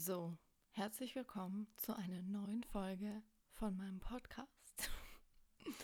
[0.00, 0.32] So,
[0.70, 3.20] herzlich willkommen zu einer neuen Folge
[3.54, 4.48] von meinem Podcast.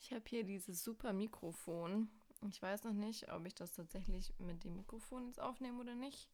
[0.00, 2.10] Ich habe hier dieses super Mikrofon.
[2.48, 6.28] Ich weiß noch nicht, ob ich das tatsächlich mit dem Mikrofon jetzt aufnehme oder nicht,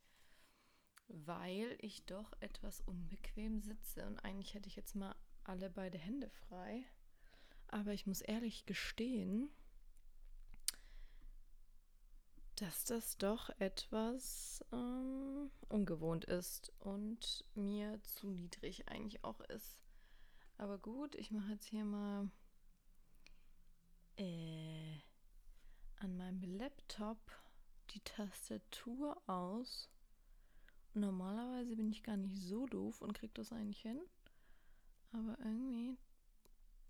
[1.08, 5.14] weil ich doch etwas unbequem sitze und eigentlich hätte ich jetzt mal
[5.44, 6.82] alle beide Hände frei.
[7.66, 9.50] Aber ich muss ehrlich gestehen,
[12.60, 19.84] dass das doch etwas ähm, ungewohnt ist und mir zu niedrig eigentlich auch ist.
[20.56, 22.28] Aber gut, ich mache jetzt hier mal
[24.16, 24.96] äh,
[26.00, 27.18] an meinem Laptop
[27.90, 29.88] die Tastatur aus.
[30.94, 34.00] Normalerweise bin ich gar nicht so doof und kriege das eigentlich hin.
[35.12, 35.96] Aber irgendwie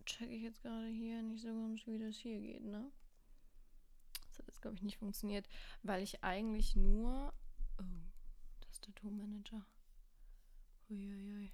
[0.06, 2.90] checke ich jetzt gerade hier nicht so ganz, wie das hier geht, ne?
[4.38, 5.48] Das hat jetzt, glaube ich, nicht funktioniert,
[5.82, 7.32] weil ich eigentlich nur.
[7.78, 7.84] Oh,
[8.60, 9.64] Tastaturmanager.
[10.88, 11.50] Uiuiui.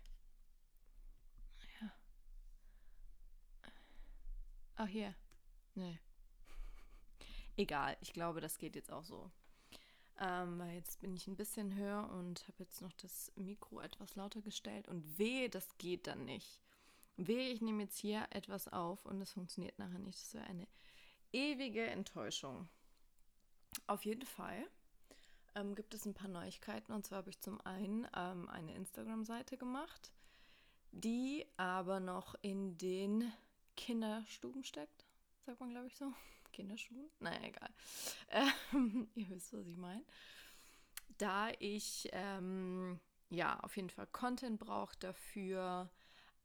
[1.80, 1.92] Ja.
[4.76, 5.14] Ach, hier.
[5.74, 5.98] Nee.
[7.56, 9.30] Egal, ich glaube, das geht jetzt auch so.
[10.20, 14.14] Ähm, weil jetzt bin ich ein bisschen höher und habe jetzt noch das Mikro etwas
[14.14, 16.60] lauter gestellt und wehe, das geht dann nicht.
[17.16, 20.20] Wehe, ich nehme jetzt hier etwas auf und es funktioniert nachher nicht.
[20.20, 20.68] Das wäre eine
[21.32, 22.68] ewige Enttäuschung.
[23.86, 24.66] Auf jeden Fall
[25.54, 26.92] ähm, gibt es ein paar Neuigkeiten.
[26.92, 30.12] Und zwar habe ich zum einen ähm, eine Instagram-Seite gemacht,
[30.92, 33.32] die aber noch in den
[33.76, 35.06] Kinderstuben steckt.
[35.44, 36.12] Sagt man, glaube ich, so.
[36.52, 37.10] Kinderschuhen?
[37.20, 37.70] Naja, egal.
[38.72, 40.04] Ähm, ihr wisst, was ich meine.
[41.18, 42.98] Da ich ähm,
[43.30, 45.90] ja auf jeden Fall Content brauche dafür.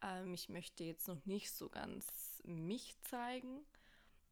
[0.01, 3.65] Ähm, ich möchte jetzt noch nicht so ganz mich zeigen.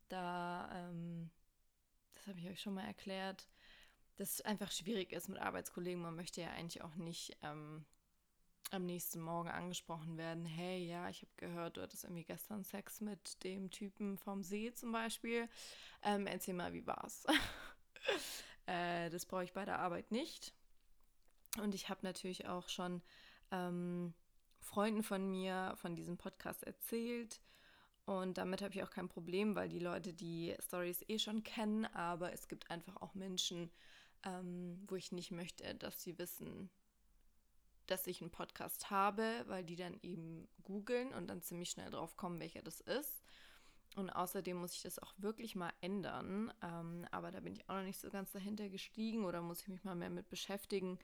[0.10, 1.30] Da ähm,
[2.28, 3.48] habe ich euch schon mal erklärt,
[4.18, 6.02] dass es einfach schwierig ist mit Arbeitskollegen.
[6.02, 7.86] Man möchte ja eigentlich auch nicht ähm,
[8.72, 13.02] am nächsten Morgen angesprochen werden, hey, ja, ich habe gehört, du hattest irgendwie gestern Sex
[13.02, 15.48] mit dem Typen vom See zum Beispiel.
[16.04, 17.26] Ähm, erzähl mal, wie war's?
[18.66, 20.54] äh, das brauche ich bei der Arbeit nicht.
[21.62, 23.02] Und ich habe natürlich auch schon
[23.52, 24.14] ähm,
[24.60, 27.42] Freunden von mir von diesem Podcast erzählt
[28.08, 31.86] und damit habe ich auch kein Problem, weil die Leute die Stories eh schon kennen,
[31.88, 33.70] aber es gibt einfach auch Menschen,
[34.24, 36.70] ähm, wo ich nicht möchte, dass sie wissen,
[37.86, 42.16] dass ich einen Podcast habe, weil die dann eben googeln und dann ziemlich schnell drauf
[42.16, 43.22] kommen, welcher das ist.
[43.98, 46.54] Und außerdem muss ich das auch wirklich mal ändern.
[46.62, 49.68] Ähm, aber da bin ich auch noch nicht so ganz dahinter gestiegen oder muss ich
[49.68, 50.98] mich mal mehr mit beschäftigen,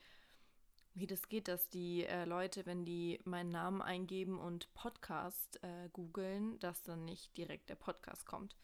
[0.96, 5.90] wie das geht, dass die äh, Leute, wenn die meinen Namen eingeben und Podcast äh,
[5.92, 8.56] googeln, dass dann nicht direkt der Podcast kommt.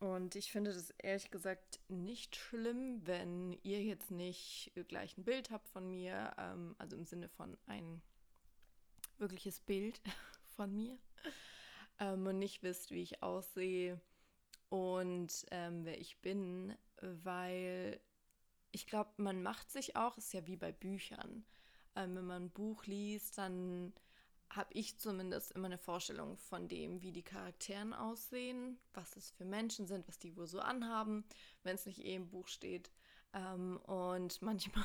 [0.00, 5.50] Und ich finde das ehrlich gesagt nicht schlimm, wenn ihr jetzt nicht gleich ein Bild
[5.50, 8.02] habt von mir, ähm, also im Sinne von ein
[9.18, 10.00] wirkliches Bild
[10.56, 10.98] von mir
[12.00, 14.00] ähm, und nicht wisst, wie ich aussehe
[14.68, 18.00] und ähm, wer ich bin, weil
[18.74, 21.44] ich glaube, man macht sich auch, ist ja wie bei Büchern.
[21.94, 23.92] Ähm, wenn man ein Buch liest, dann
[24.50, 29.44] habe ich zumindest immer eine Vorstellung von dem, wie die Charakteren aussehen, was es für
[29.44, 31.24] Menschen sind, was die wohl so anhaben,
[31.62, 32.90] wenn es nicht eh im Buch steht.
[33.32, 34.84] Ähm, und manchmal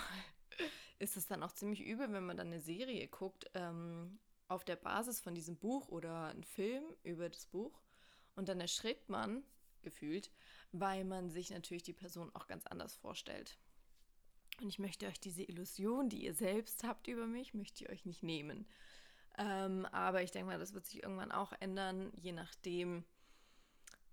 [0.99, 4.75] ist es dann auch ziemlich übel, wenn man dann eine Serie guckt ähm, auf der
[4.75, 7.81] Basis von diesem Buch oder einen Film über das Buch.
[8.35, 9.43] Und dann erschrickt man,
[9.81, 10.31] gefühlt,
[10.71, 13.57] weil man sich natürlich die Person auch ganz anders vorstellt.
[14.61, 18.05] Und ich möchte euch diese Illusion, die ihr selbst habt über mich, möchte ich euch
[18.05, 18.65] nicht nehmen.
[19.37, 23.05] Ähm, aber ich denke mal, das wird sich irgendwann auch ändern, je nachdem,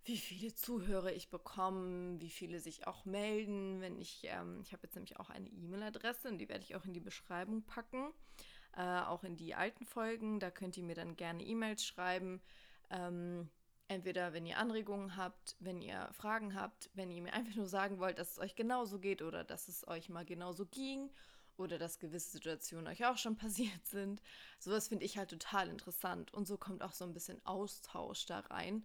[0.05, 3.81] wie viele Zuhörer ich bekomme, wie viele sich auch melden.
[3.81, 6.85] Wenn ich, ähm, ich habe jetzt nämlich auch eine E-Mail-Adresse und die werde ich auch
[6.85, 8.13] in die Beschreibung packen,
[8.77, 10.39] äh, auch in die alten Folgen.
[10.39, 12.41] Da könnt ihr mir dann gerne E-Mails schreiben.
[12.91, 13.49] Ähm,
[13.89, 17.99] Entweder wenn ihr Anregungen habt, wenn ihr Fragen habt, wenn ihr mir einfach nur sagen
[17.99, 21.11] wollt, dass es euch genauso geht oder dass es euch mal genauso ging
[21.57, 24.23] oder dass gewisse Situationen euch auch schon passiert sind.
[24.59, 28.41] Sowas finde ich halt total interessant und so kommt auch so ein bisschen Austausch da
[28.41, 28.85] rein.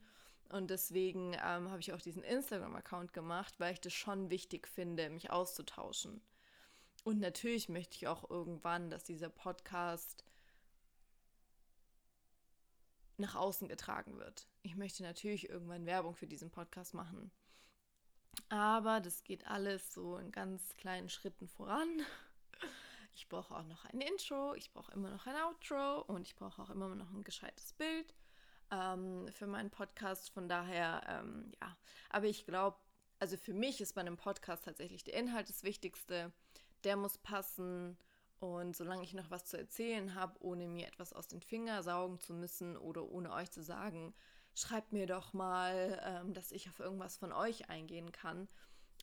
[0.49, 5.09] Und deswegen ähm, habe ich auch diesen Instagram-Account gemacht, weil ich das schon wichtig finde,
[5.09, 6.21] mich auszutauschen.
[7.03, 10.25] Und natürlich möchte ich auch irgendwann, dass dieser Podcast
[13.17, 14.47] nach außen getragen wird.
[14.63, 17.31] Ich möchte natürlich irgendwann Werbung für diesen Podcast machen.
[18.49, 21.87] Aber das geht alles so in ganz kleinen Schritten voran.
[23.13, 26.61] Ich brauche auch noch ein Intro, ich brauche immer noch ein Outro und ich brauche
[26.61, 28.13] auch immer noch ein gescheites Bild
[28.71, 30.29] ähm, für meinen Podcast.
[30.31, 31.75] Von daher, ähm, ja.
[32.09, 32.77] Aber ich glaube,
[33.19, 36.31] also für mich ist bei einem Podcast tatsächlich der Inhalt das Wichtigste.
[36.83, 37.97] Der muss passen
[38.39, 42.19] Und solange ich noch was zu erzählen habe, ohne mir etwas aus den Fingern saugen
[42.19, 44.15] zu müssen oder ohne euch zu sagen,
[44.53, 48.47] schreibt mir doch mal, ähm, dass ich auf irgendwas von euch eingehen kann.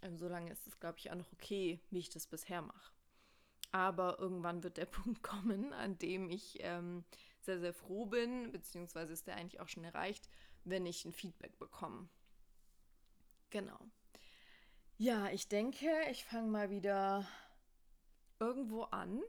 [0.03, 2.93] Ähm, solange ist es, glaube ich, auch noch okay, wie ich das bisher mache.
[3.71, 7.05] Aber irgendwann wird der Punkt kommen, an dem ich ähm,
[7.41, 10.29] sehr, sehr froh bin, beziehungsweise ist der eigentlich auch schon erreicht,
[10.65, 12.09] wenn ich ein Feedback bekomme.
[13.51, 13.79] Genau.
[14.99, 17.27] Ja, ich denke, ich fange mal wieder
[18.41, 19.23] irgendwo an.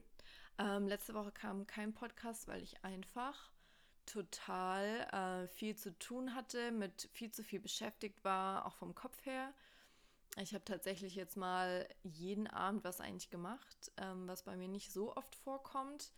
[0.57, 3.51] Ähm, letzte Woche kam kein Podcast, weil ich einfach
[4.09, 9.25] total äh, viel zu tun hatte, mit viel zu viel beschäftigt war, auch vom Kopf
[9.25, 9.53] her.
[10.37, 14.91] Ich habe tatsächlich jetzt mal jeden Abend was eigentlich gemacht, ähm, was bei mir nicht
[14.91, 16.11] so oft vorkommt.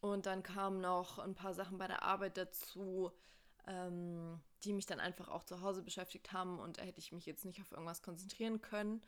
[0.00, 3.12] Und dann kamen noch ein paar Sachen bei der Arbeit dazu,
[3.66, 6.58] ähm, die mich dann einfach auch zu Hause beschäftigt haben.
[6.58, 9.02] Und da hätte ich mich jetzt nicht auf irgendwas konzentrieren können,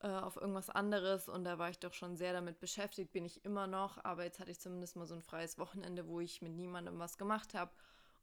[0.00, 1.28] äh, auf irgendwas anderes.
[1.28, 4.04] Und da war ich doch schon sehr damit beschäftigt, bin ich immer noch.
[4.04, 7.18] Aber jetzt hatte ich zumindest mal so ein freies Wochenende, wo ich mit niemandem was
[7.18, 7.70] gemacht habe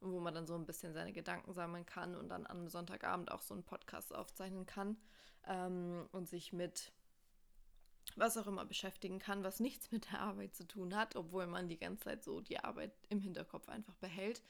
[0.00, 3.30] und wo man dann so ein bisschen seine Gedanken sammeln kann und dann am Sonntagabend
[3.30, 4.96] auch so einen Podcast aufzeichnen kann
[5.46, 6.92] ähm, und sich mit
[8.16, 11.68] was auch immer beschäftigen kann, was nichts mit der Arbeit zu tun hat, obwohl man
[11.68, 14.42] die ganze Zeit so die Arbeit im Hinterkopf einfach behält.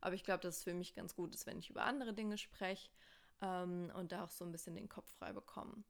[0.00, 2.38] Aber ich glaube, dass es für mich ganz gut ist, wenn ich über andere Dinge
[2.38, 2.88] spreche
[3.42, 5.82] ähm, und da auch so ein bisschen den Kopf frei bekomme.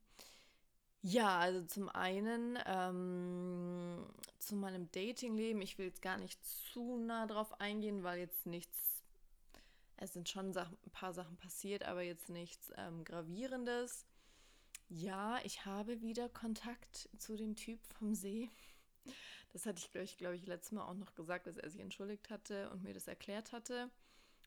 [1.03, 4.05] Ja, also zum einen ähm,
[4.37, 5.61] zu meinem Datingleben.
[5.61, 9.01] Ich will jetzt gar nicht zu nah drauf eingehen, weil jetzt nichts,
[9.97, 14.05] es sind schon Sachen, ein paar Sachen passiert, aber jetzt nichts ähm, Gravierendes.
[14.89, 18.51] Ja, ich habe wieder Kontakt zu dem Typ vom See.
[19.53, 21.81] Das hatte ich, glaube ich, glaub ich, letztes Mal auch noch gesagt, dass er sich
[21.81, 23.89] entschuldigt hatte und mir das erklärt hatte.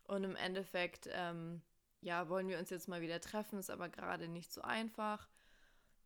[0.06, 1.62] Und im Endeffekt, ähm,
[2.00, 5.28] ja, wollen wir uns jetzt mal wieder treffen, ist aber gerade nicht so einfach,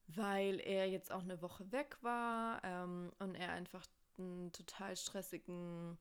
[0.09, 3.87] weil er jetzt auch eine Woche weg war ähm, und er einfach
[4.19, 5.99] einen total stressigen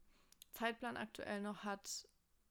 [0.51, 2.07] Zeitplan aktuell noch hat.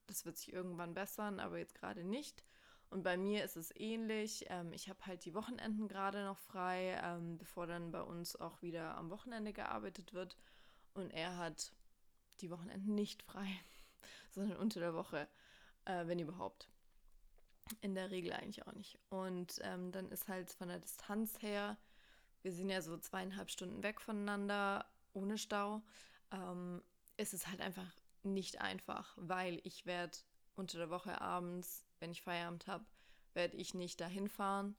[0.07, 2.45] Das wird sich irgendwann bessern, aber jetzt gerade nicht.
[2.91, 4.45] Und bei mir ist es ähnlich.
[4.49, 8.63] Ähm, ich habe halt die Wochenenden gerade noch frei, ähm, bevor dann bei uns auch
[8.63, 10.37] wieder am Wochenende gearbeitet wird.
[10.95, 11.73] Und er hat
[12.41, 13.49] die Wochenenden nicht frei,
[14.31, 15.27] sondern unter der Woche,
[15.87, 16.69] äh, wenn überhaupt.
[17.81, 18.99] In der Regel eigentlich auch nicht.
[19.09, 21.77] Und ähm, dann ist halt von der Distanz her,
[22.43, 25.83] wir sind ja so zweieinhalb Stunden weg voneinander, ohne Stau,
[26.31, 26.83] ähm,
[27.17, 27.91] ist es halt einfach
[28.23, 30.17] nicht einfach, weil ich werde
[30.55, 32.85] unter der Woche abends wenn ich Feierabend habe,
[33.35, 34.77] werde ich nicht dahin fahren.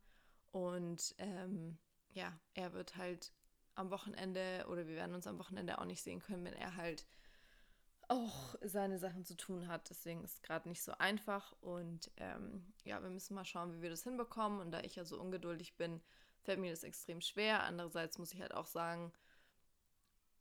[0.51, 1.77] Und ähm,
[2.13, 3.31] ja, er wird halt
[3.75, 7.05] am Wochenende oder wir werden uns am Wochenende auch nicht sehen können, wenn er halt
[8.09, 9.89] auch seine Sachen zu tun hat.
[9.89, 11.53] Deswegen ist es gerade nicht so einfach.
[11.61, 14.59] Und ähm, ja, wir müssen mal schauen, wie wir das hinbekommen.
[14.59, 16.01] Und da ich ja so ungeduldig bin,
[16.41, 17.63] fällt mir das extrem schwer.
[17.63, 19.11] Andererseits muss ich halt auch sagen,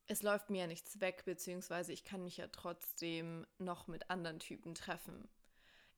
[0.06, 4.38] es läuft mir ja nichts weg, beziehungsweise ich kann mich ja trotzdem noch mit anderen
[4.38, 5.28] Typen treffen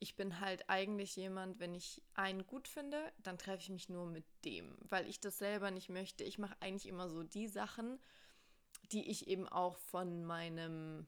[0.01, 4.07] ich bin halt eigentlich jemand, wenn ich einen gut finde, dann treffe ich mich nur
[4.07, 6.25] mit dem, weil ich das selber nicht möchte.
[6.25, 7.99] Ich mache eigentlich immer so die Sachen,
[8.93, 11.07] die ich eben auch von meinem,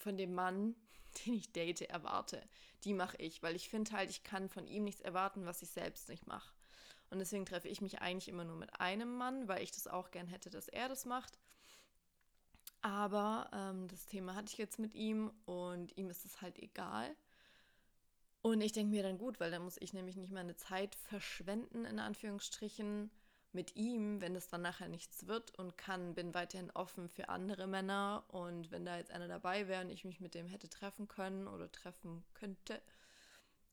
[0.00, 0.74] von dem Mann,
[1.26, 2.42] den ich date, erwarte.
[2.84, 5.70] Die mache ich, weil ich finde halt, ich kann von ihm nichts erwarten, was ich
[5.70, 6.54] selbst nicht mache.
[7.10, 10.10] Und deswegen treffe ich mich eigentlich immer nur mit einem Mann, weil ich das auch
[10.10, 11.38] gern hätte, dass er das macht.
[12.82, 17.16] Aber ähm, das Thema hatte ich jetzt mit ihm und ihm ist es halt egal.
[18.42, 21.84] Und ich denke mir dann gut, weil dann muss ich nämlich nicht meine Zeit verschwenden,
[21.84, 23.10] in Anführungsstrichen,
[23.58, 27.66] mit ihm, wenn es dann nachher nichts wird und kann, bin weiterhin offen für andere
[27.66, 28.22] Männer.
[28.28, 31.48] Und wenn da jetzt einer dabei wäre und ich mich mit dem hätte treffen können
[31.48, 32.80] oder treffen könnte,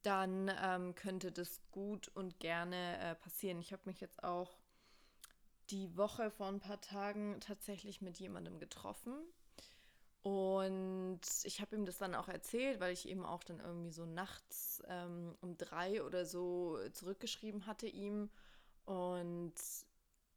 [0.01, 3.59] dann ähm, könnte das gut und gerne äh, passieren.
[3.59, 4.57] Ich habe mich jetzt auch
[5.69, 9.13] die Woche vor ein paar Tagen tatsächlich mit jemandem getroffen.
[10.23, 14.07] Und ich habe ihm das dann auch erzählt, weil ich eben auch dann irgendwie so
[14.07, 18.31] nachts ähm, um drei oder so zurückgeschrieben hatte ihm.
[18.85, 19.53] Und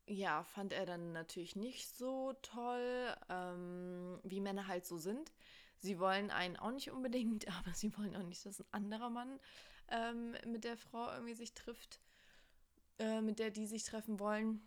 [0.07, 5.33] ja, fand er dann natürlich nicht so toll, ähm, wie Männer halt so sind.
[5.79, 9.39] Sie wollen einen auch nicht unbedingt, aber sie wollen auch nicht, dass ein anderer Mann
[9.91, 12.01] ähm, mit der Frau irgendwie sich trifft,
[12.99, 14.63] äh, mit der die sich treffen wollen.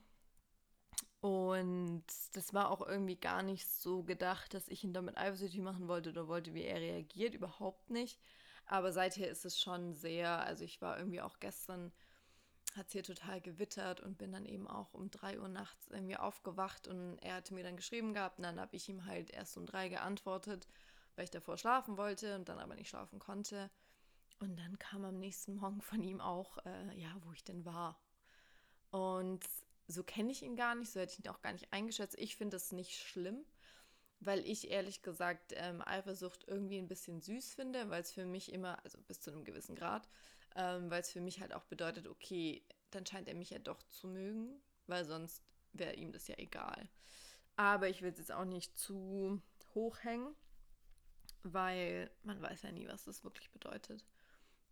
[1.22, 5.88] Und das war auch irgendwie gar nicht so gedacht, dass ich ihn damit eifersüchtig machen
[5.88, 7.36] wollte oder wollte, wie er reagiert.
[7.36, 8.20] Überhaupt nicht.
[8.66, 11.92] Aber seither ist es schon sehr, also ich war irgendwie auch gestern,
[12.76, 16.18] hat es hier total gewittert und bin dann eben auch um drei Uhr nachts irgendwie
[16.18, 19.58] aufgewacht und er hatte mir dann geschrieben gehabt und dann habe ich ihm halt erst
[19.58, 20.68] um drei geantwortet,
[21.16, 23.70] weil ich davor schlafen wollte und dann aber nicht schlafen konnte.
[24.40, 28.02] Und dann kam am nächsten Morgen von ihm auch, äh, ja, wo ich denn war.
[28.90, 29.46] Und
[29.88, 32.18] so kenne ich ihn gar nicht, so hätte ich ihn auch gar nicht eingeschätzt.
[32.18, 33.46] Ich finde das nicht schlimm,
[34.20, 38.52] weil ich ehrlich gesagt ähm, Eifersucht irgendwie ein bisschen süß finde, weil es für mich
[38.52, 40.08] immer, also bis zu einem gewissen Grad,
[40.56, 43.82] ähm, weil es für mich halt auch bedeutet, okay, dann scheint er mich ja doch
[43.84, 45.44] zu mögen, weil sonst
[45.74, 46.90] wäre ihm das ja egal.
[47.56, 49.42] Aber ich will es jetzt auch nicht zu
[49.74, 50.36] hoch hängen,
[51.44, 54.06] weil man weiß ja nie, was das wirklich bedeutet.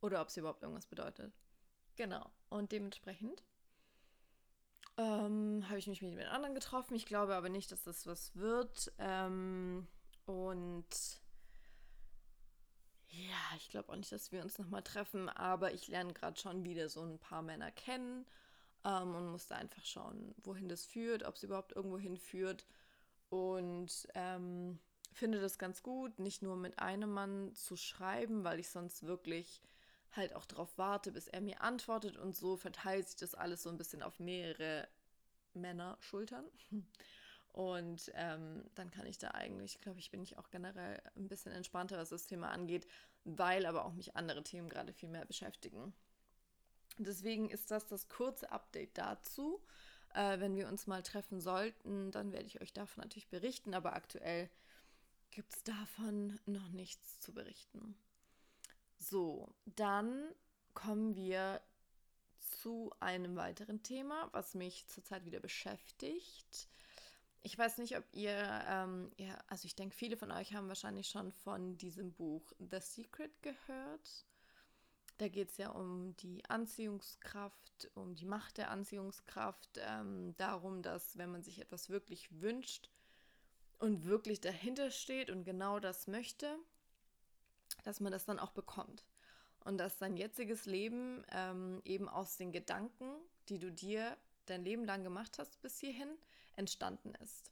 [0.01, 1.33] Oder ob es überhaupt irgendwas bedeutet.
[1.95, 2.31] Genau.
[2.50, 3.43] Und dementsprechend
[4.98, 6.95] ähm, habe ich mich mit jemand anderen getroffen.
[6.95, 8.91] Ich glaube aber nicht, dass das was wird.
[8.98, 9.88] Ähm,
[10.25, 10.88] und
[13.60, 16.89] ich glaube auch nicht, dass wir uns nochmal treffen, aber ich lerne gerade schon wieder
[16.89, 18.25] so ein paar Männer kennen
[18.86, 22.66] ähm, und musste einfach schauen, wohin das führt, ob es überhaupt irgendwo hinführt.
[23.30, 24.80] Und ähm,
[25.13, 29.62] finde das ganz gut, nicht nur mit einem Mann zu schreiben, weil ich sonst wirklich
[30.12, 33.70] halt auch darauf warte, bis er mir antwortet und so verteilt sich das alles so
[33.70, 34.88] ein bisschen auf mehrere
[35.54, 36.46] Männer Schultern.
[37.53, 41.51] Und ähm, dann kann ich da eigentlich, glaube ich, bin ich auch generell ein bisschen
[41.51, 42.88] entspannter, was das Thema angeht,
[43.24, 45.94] weil aber auch mich andere Themen gerade viel mehr beschäftigen.
[46.98, 49.62] Deswegen ist das das kurze Update dazu.
[50.13, 53.94] Äh, wenn wir uns mal treffen sollten, dann werde ich euch davon natürlich berichten, aber
[53.94, 54.50] aktuell
[55.32, 57.96] gibt es davon noch nichts zu berichten.
[58.98, 60.34] So, dann
[60.74, 61.62] kommen wir
[62.39, 66.68] zu einem weiteren Thema, was mich zurzeit wieder beschäftigt.
[67.41, 68.36] Ich weiß nicht, ob ihr,
[68.67, 72.79] ähm, ja, also ich denke, viele von euch haben wahrscheinlich schon von diesem Buch The
[72.81, 74.25] Secret gehört.
[75.19, 81.17] Da geht es ja um die Anziehungskraft, um die Macht der Anziehungskraft, ähm, darum, dass
[81.17, 82.89] wenn man sich etwas wirklich wünscht
[83.79, 86.58] und wirklich dahinter steht und genau das möchte,
[87.84, 89.05] dass man das dann auch bekommt.
[89.63, 93.10] Und dass dein jetziges Leben ähm, eben aus den Gedanken,
[93.50, 96.17] die du dir dein Leben lang gemacht hast bis hierhin,
[96.60, 97.51] entstanden ist.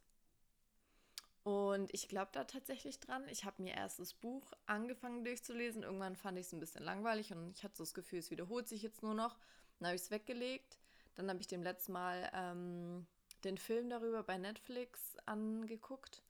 [1.42, 3.26] Und ich glaube da tatsächlich dran.
[3.28, 5.82] Ich habe mir erst das Buch angefangen durchzulesen.
[5.82, 8.68] Irgendwann fand ich es ein bisschen langweilig und ich hatte so das Gefühl, es wiederholt
[8.68, 9.38] sich jetzt nur noch.
[9.78, 10.78] Dann habe ich es weggelegt.
[11.14, 13.06] Dann habe ich dem letzten Mal ähm,
[13.44, 16.22] den Film darüber bei Netflix angeguckt.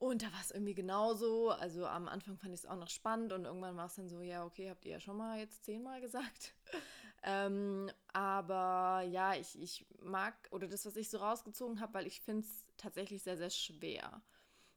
[0.00, 1.50] Und da war es irgendwie genauso.
[1.50, 4.22] Also am Anfang fand ich es auch noch spannend und irgendwann war es dann so,
[4.22, 6.54] ja, okay, habt ihr ja schon mal jetzt zehnmal gesagt.
[7.22, 12.22] ähm, aber ja, ich, ich mag, oder das, was ich so rausgezogen habe, weil ich
[12.22, 14.22] finde es tatsächlich sehr, sehr schwer.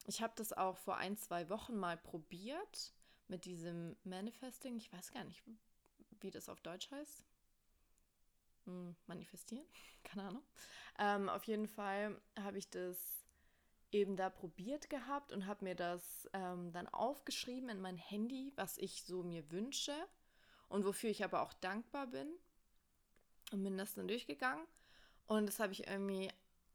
[0.07, 2.93] Ich habe das auch vor ein, zwei Wochen mal probiert
[3.29, 4.75] mit diesem Manifesting.
[4.75, 5.41] Ich weiß gar nicht,
[6.19, 7.23] wie das auf Deutsch heißt.
[8.65, 9.65] Hm, manifestieren?
[10.03, 10.43] Keine Ahnung.
[10.99, 13.22] Ähm, auf jeden Fall habe ich das
[13.93, 18.77] eben da probiert gehabt und habe mir das ähm, dann aufgeschrieben in mein Handy, was
[18.77, 19.93] ich so mir wünsche
[20.69, 22.27] und wofür ich aber auch dankbar bin.
[23.51, 24.65] Und bin das dann durchgegangen.
[25.27, 26.31] Und das habe ich irgendwie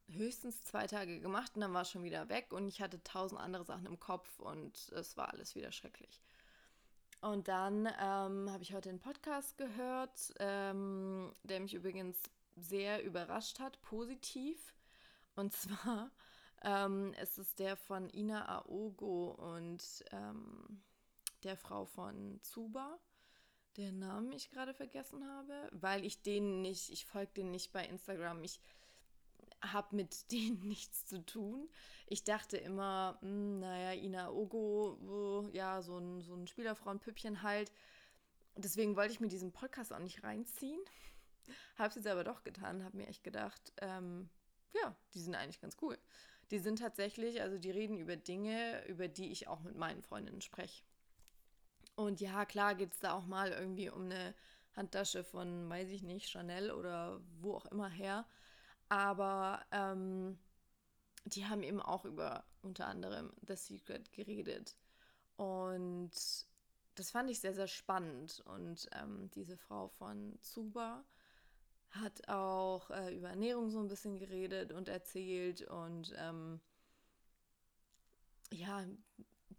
[0.09, 3.41] höchstens zwei Tage gemacht und dann war es schon wieder weg und ich hatte tausend
[3.41, 6.23] andere Sachen im Kopf und es war alles wieder schrecklich.
[7.21, 12.17] Und dann ähm, habe ich heute einen Podcast gehört, ähm, der mich übrigens
[12.57, 14.75] sehr überrascht hat, positiv.
[15.35, 16.11] Und zwar
[16.63, 20.83] ähm, es ist der von Ina Aogo und ähm,
[21.45, 22.99] der Frau von Zuba,
[23.77, 27.85] deren Namen ich gerade vergessen habe, weil ich denen nicht, ich folge denen nicht bei
[27.87, 28.43] Instagram.
[28.43, 28.61] Ich
[29.63, 31.69] habe mit denen nichts zu tun.
[32.07, 37.71] Ich dachte immer, mh, hm, naja, Ina Ogo, ja, so ein, so ein Spielerfrauenpüppchen halt.
[38.57, 40.81] Deswegen wollte ich mir diesen Podcast auch nicht reinziehen.
[41.77, 44.29] Habe es jetzt aber doch getan, habe mir echt gedacht, ähm,
[44.75, 45.97] ja, die sind eigentlich ganz cool
[46.51, 50.41] die sind tatsächlich, also die reden über Dinge, über die ich auch mit meinen Freundinnen
[50.41, 50.83] spreche.
[51.95, 54.35] Und ja, klar geht es da auch mal irgendwie um eine
[54.75, 58.27] Handtasche von, weiß ich nicht, Chanel oder wo auch immer her.
[58.89, 60.39] Aber ähm,
[61.25, 64.77] die haben eben auch über unter anderem The Secret geredet.
[65.37, 66.13] Und
[66.95, 68.41] das fand ich sehr, sehr spannend.
[68.47, 71.05] Und ähm, diese Frau von Zuba,
[71.91, 76.61] hat auch äh, über Ernährung so ein bisschen geredet und erzählt und ähm,
[78.51, 78.85] ja,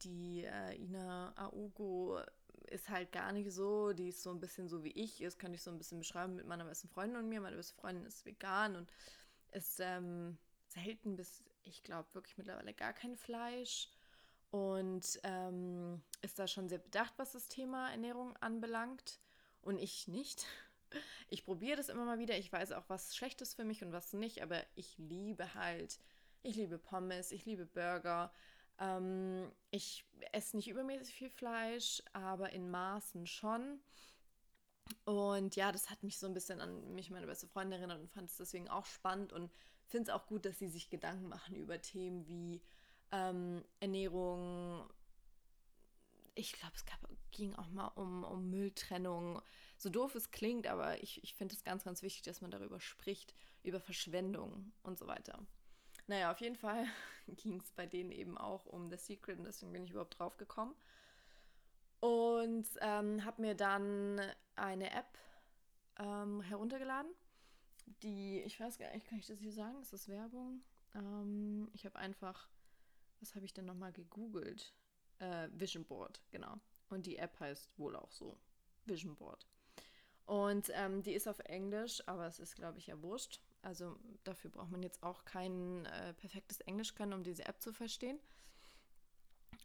[0.04, 2.20] die äh, Ina Aogo
[2.68, 5.54] ist halt gar nicht so, die ist so ein bisschen so wie ich, das kann
[5.54, 7.42] ich so ein bisschen beschreiben mit meiner besten Freundin und mir.
[7.42, 8.92] Meine beste Freundin ist vegan und
[9.52, 13.90] ist ähm, selten bis, ich glaube, wirklich mittlerweile gar kein Fleisch
[14.52, 19.20] und ähm, ist da schon sehr bedacht, was das Thema Ernährung anbelangt
[19.62, 20.46] und ich nicht.
[21.30, 22.38] Ich probiere das immer mal wieder.
[22.38, 26.00] Ich weiß auch, was schlecht ist für mich und was nicht, aber ich liebe halt,
[26.44, 28.32] ich liebe Pommes, ich liebe Burger.
[28.80, 33.80] Ähm, ich esse nicht übermäßig viel Fleisch, aber in Maßen schon.
[35.06, 38.12] Und ja, das hat mich so ein bisschen an mich, meine beste Freundin, erinnert und
[38.12, 39.52] fand es deswegen auch spannend und
[39.86, 42.62] finde es auch gut, dass sie sich Gedanken machen über Themen wie
[43.12, 44.88] ähm, Ernährung.
[46.36, 47.00] Ich glaube, es gab,
[47.32, 49.42] ging auch mal um, um Mülltrennung.
[49.80, 52.82] So doof es klingt, aber ich, ich finde es ganz, ganz wichtig, dass man darüber
[52.82, 53.34] spricht,
[53.64, 55.40] über Verschwendung und so weiter.
[56.08, 56.86] Naja, auf jeden Fall
[57.28, 60.36] ging es bei denen eben auch um The Secret und deswegen bin ich überhaupt drauf
[60.36, 60.76] gekommen.
[62.02, 64.22] Und ähm, habe mir dann
[64.58, 65.18] eine App
[65.98, 67.12] ähm, heruntergeladen,
[68.04, 69.82] die, ich weiß gar nicht, kann ich das hier sagen?
[69.82, 70.62] Ist das Werbung?
[70.94, 72.50] Ähm, ich habe einfach,
[73.22, 74.74] was habe ich denn nochmal gegoogelt?
[75.20, 76.60] Äh, Vision Board, genau.
[76.90, 78.38] Und die App heißt wohl auch so,
[78.86, 79.49] Vision Board.
[80.30, 83.42] Und ähm, die ist auf Englisch, aber es ist, glaube ich, ja wurscht.
[83.64, 87.74] Also dafür braucht man jetzt auch kein äh, perfektes Englisch können, um diese App zu
[87.74, 88.20] verstehen.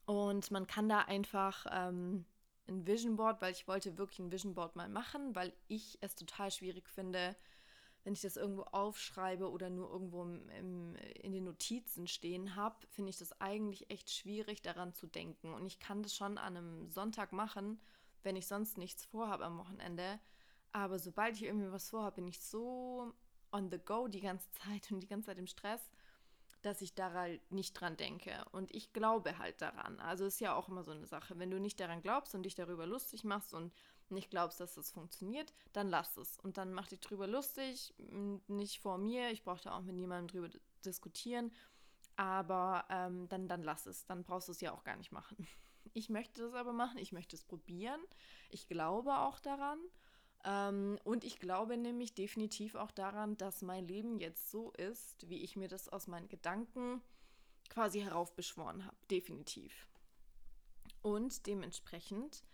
[0.06, 2.24] Und man kann da einfach ähm,
[2.66, 6.14] ein Vision Board, weil ich wollte wirklich ein Vision Board mal machen, weil ich es
[6.14, 7.36] total schwierig finde,
[8.04, 12.86] wenn ich das irgendwo aufschreibe oder nur irgendwo im, im, in den Notizen stehen habe,
[12.86, 15.52] finde ich das eigentlich echt schwierig, daran zu denken.
[15.52, 17.78] Und ich kann das schon an einem Sonntag machen,
[18.22, 20.18] wenn ich sonst nichts vorhabe am Wochenende.
[20.74, 23.12] Aber sobald ich irgendwie was vorhabe, bin ich so
[23.52, 25.88] on the go die ganze Zeit und die ganze Zeit im Stress,
[26.62, 28.44] dass ich da halt nicht dran denke.
[28.50, 30.00] Und ich glaube halt daran.
[30.00, 31.38] Also ist ja auch immer so eine Sache.
[31.38, 33.72] Wenn du nicht daran glaubst und dich darüber lustig machst und
[34.08, 36.38] nicht glaubst, dass das funktioniert, dann lass es.
[36.40, 37.94] Und dann mach dich drüber lustig,
[38.48, 39.30] nicht vor mir.
[39.30, 41.52] Ich brauche da auch mit niemandem drüber diskutieren.
[42.16, 44.06] Aber ähm, dann, dann lass es.
[44.06, 45.46] Dann brauchst du es ja auch gar nicht machen.
[45.96, 46.98] Ich möchte das aber machen.
[46.98, 48.00] Ich möchte es probieren.
[48.48, 49.78] Ich glaube auch daran.
[50.44, 55.42] Ähm, und ich glaube nämlich definitiv auch daran, dass mein Leben jetzt so ist, wie
[55.42, 57.00] ich mir das aus meinen Gedanken
[57.70, 58.96] quasi heraufbeschworen habe.
[59.10, 59.88] Definitiv.
[61.02, 62.44] Und dementsprechend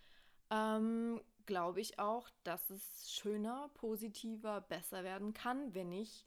[0.49, 6.25] ähm, glaube ich auch, dass es schöner, positiver, besser werden kann, wenn ich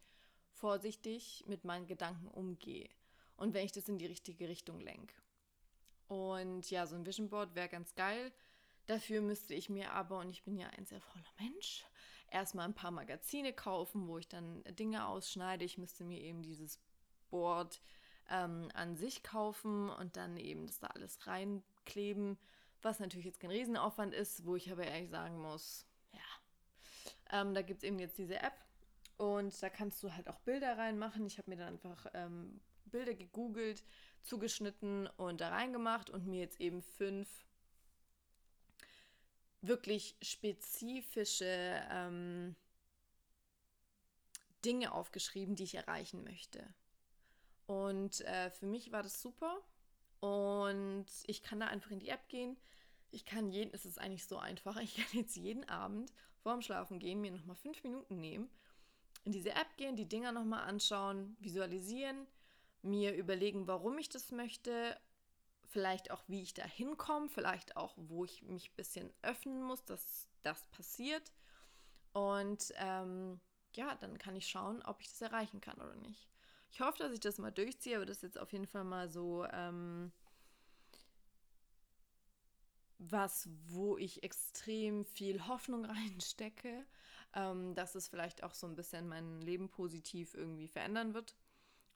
[0.51, 2.89] vorsichtig mit meinen Gedanken umgehe
[3.37, 5.15] und wenn ich das in die richtige Richtung lenke.
[6.07, 8.33] Und ja, so ein Vision Board wäre ganz geil.
[8.87, 11.85] Dafür müsste ich mir aber, und ich bin ja ein sehr voller Mensch,
[12.31, 15.65] erstmal ein paar Magazine kaufen, wo ich dann Dinge ausschneide.
[15.65, 16.79] Ich müsste mir eben dieses
[17.31, 17.81] Board
[18.31, 22.39] ähm, an sich kaufen und dann eben das da alles reinkleben,
[22.83, 27.63] was natürlich jetzt kein Riesenaufwand ist, wo ich aber ehrlich sagen muss, ja, ähm, da
[27.63, 28.55] gibt es eben jetzt diese App
[29.17, 31.25] und da kannst du halt auch Bilder reinmachen.
[31.27, 33.85] Ich habe mir dann einfach ähm, Bilder gegoogelt,
[34.23, 37.29] zugeschnitten und da reingemacht und mir jetzt eben fünf
[39.67, 42.57] wirklich spezifische ähm,
[44.65, 46.67] Dinge aufgeschrieben, die ich erreichen möchte.
[47.67, 49.61] Und äh, für mich war das super.
[50.21, 52.57] Und ich kann da einfach in die App gehen.
[53.11, 56.99] Ich kann jeden, es ist eigentlich so einfach, ich kann jetzt jeden Abend vorm Schlafen
[56.99, 58.51] gehen, mir nochmal fünf Minuten nehmen,
[59.25, 62.27] in diese App gehen, die Dinger nochmal anschauen, visualisieren,
[62.83, 64.99] mir überlegen, warum ich das möchte
[65.75, 69.85] vielleicht auch, wie ich da hinkomme, vielleicht auch, wo ich mich ein bisschen öffnen muss,
[69.85, 71.33] dass das passiert.
[72.13, 73.41] Und ähm,
[73.75, 76.31] ja, dann kann ich schauen, ob ich das erreichen kann oder nicht.
[76.71, 79.09] Ich hoffe, dass ich das mal durchziehe, aber das ist jetzt auf jeden Fall mal
[79.09, 80.13] so ähm,
[82.99, 86.87] was, wo ich extrem viel Hoffnung reinstecke,
[87.35, 91.35] ähm, dass es vielleicht auch so ein bisschen mein Leben positiv irgendwie verändern wird.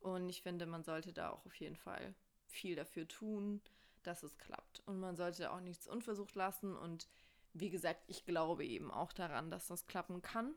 [0.00, 2.16] Und ich finde, man sollte da auch auf jeden Fall
[2.48, 3.60] viel dafür tun,
[4.02, 4.80] dass es klappt.
[4.86, 6.76] Und man sollte auch nichts unversucht lassen.
[6.76, 7.08] Und
[7.52, 10.54] wie gesagt, ich glaube eben auch daran, dass das klappen kann.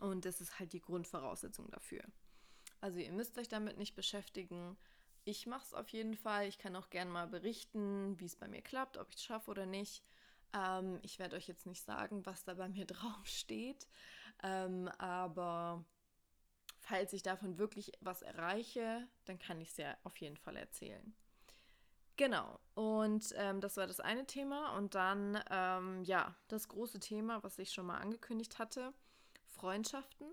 [0.00, 2.02] Und das ist halt die Grundvoraussetzung dafür.
[2.80, 4.76] Also ihr müsst euch damit nicht beschäftigen.
[5.24, 6.46] Ich mache es auf jeden Fall.
[6.46, 9.50] Ich kann auch gerne mal berichten, wie es bei mir klappt, ob ich es schaffe
[9.50, 10.04] oder nicht.
[10.52, 13.88] Ähm, ich werde euch jetzt nicht sagen, was da bei mir drauf steht.
[14.42, 15.84] Ähm, aber
[16.86, 21.16] falls ich davon wirklich was erreiche, dann kann ich es ja auf jeden Fall erzählen.
[22.16, 24.76] Genau, und ähm, das war das eine Thema.
[24.76, 28.94] Und dann, ähm, ja, das große Thema, was ich schon mal angekündigt hatte,
[29.48, 30.28] Freundschaften.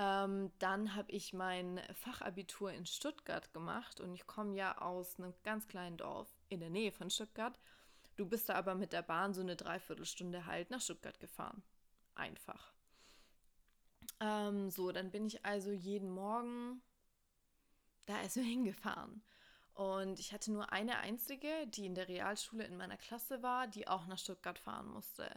[0.00, 5.34] Ähm, dann habe ich mein Fachabitur in Stuttgart gemacht und ich komme ja aus einem
[5.42, 7.58] ganz kleinen Dorf in der Nähe von Stuttgart.
[8.16, 11.62] Du bist da aber mit der Bahn so eine Dreiviertelstunde halt nach Stuttgart gefahren.
[12.14, 12.72] Einfach.
[14.20, 16.80] Ähm, so, dann bin ich also jeden Morgen
[18.06, 19.22] da also hingefahren.
[19.74, 23.86] Und ich hatte nur eine einzige, die in der Realschule in meiner Klasse war, die
[23.86, 25.30] auch nach Stuttgart fahren musste.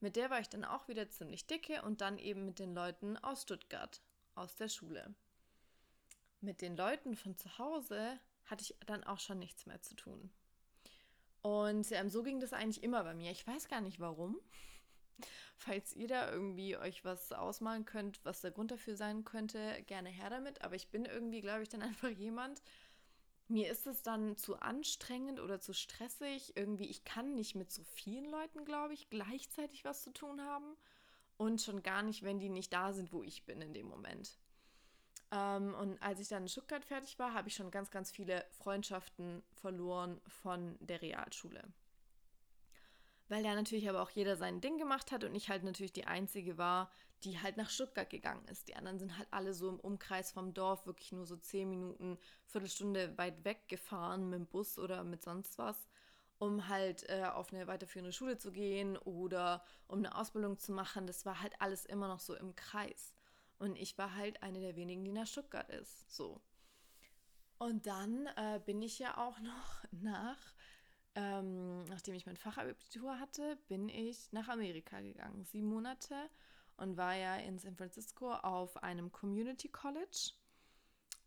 [0.00, 3.16] Mit der war ich dann auch wieder ziemlich dicke und dann eben mit den Leuten
[3.16, 4.02] aus Stuttgart,
[4.34, 5.14] aus der Schule.
[6.40, 10.30] Mit den Leuten von zu Hause hatte ich dann auch schon nichts mehr zu tun.
[11.42, 13.30] Und ähm, so ging das eigentlich immer bei mir.
[13.30, 14.40] Ich weiß gar nicht warum.
[15.56, 20.08] Falls ihr da irgendwie euch was ausmalen könnt, was der Grund dafür sein könnte, gerne
[20.08, 20.62] her damit.
[20.62, 22.62] Aber ich bin irgendwie, glaube ich, dann einfach jemand,
[23.48, 26.56] mir ist es dann zu anstrengend oder zu stressig.
[26.56, 30.76] Irgendwie, ich kann nicht mit so vielen Leuten, glaube ich, gleichzeitig was zu tun haben.
[31.36, 34.38] Und schon gar nicht, wenn die nicht da sind, wo ich bin in dem Moment.
[35.30, 38.44] Ähm, und als ich dann in Stuttgart fertig war, habe ich schon ganz, ganz viele
[38.52, 41.62] Freundschaften verloren von der Realschule.
[43.28, 46.06] Weil da natürlich aber auch jeder sein Ding gemacht hat und ich halt natürlich die
[46.06, 46.90] Einzige war,
[47.24, 48.68] die halt nach Stuttgart gegangen ist.
[48.68, 52.18] Die anderen sind halt alle so im Umkreis vom Dorf, wirklich nur so zehn Minuten,
[52.44, 55.88] Viertelstunde weit weg gefahren mit dem Bus oder mit sonst was,
[56.38, 61.06] um halt äh, auf eine weiterführende Schule zu gehen oder um eine Ausbildung zu machen.
[61.06, 63.14] Das war halt alles immer noch so im Kreis.
[63.58, 66.14] Und ich war halt eine der wenigen, die nach Stuttgart ist.
[66.14, 66.40] So.
[67.58, 70.38] Und dann äh, bin ich ja auch noch nach,
[71.14, 75.44] ähm, nachdem ich mein Fachabitur hatte, bin ich nach Amerika gegangen.
[75.44, 76.14] Sieben Monate
[76.76, 80.32] und war ja in San Francisco auf einem Community College.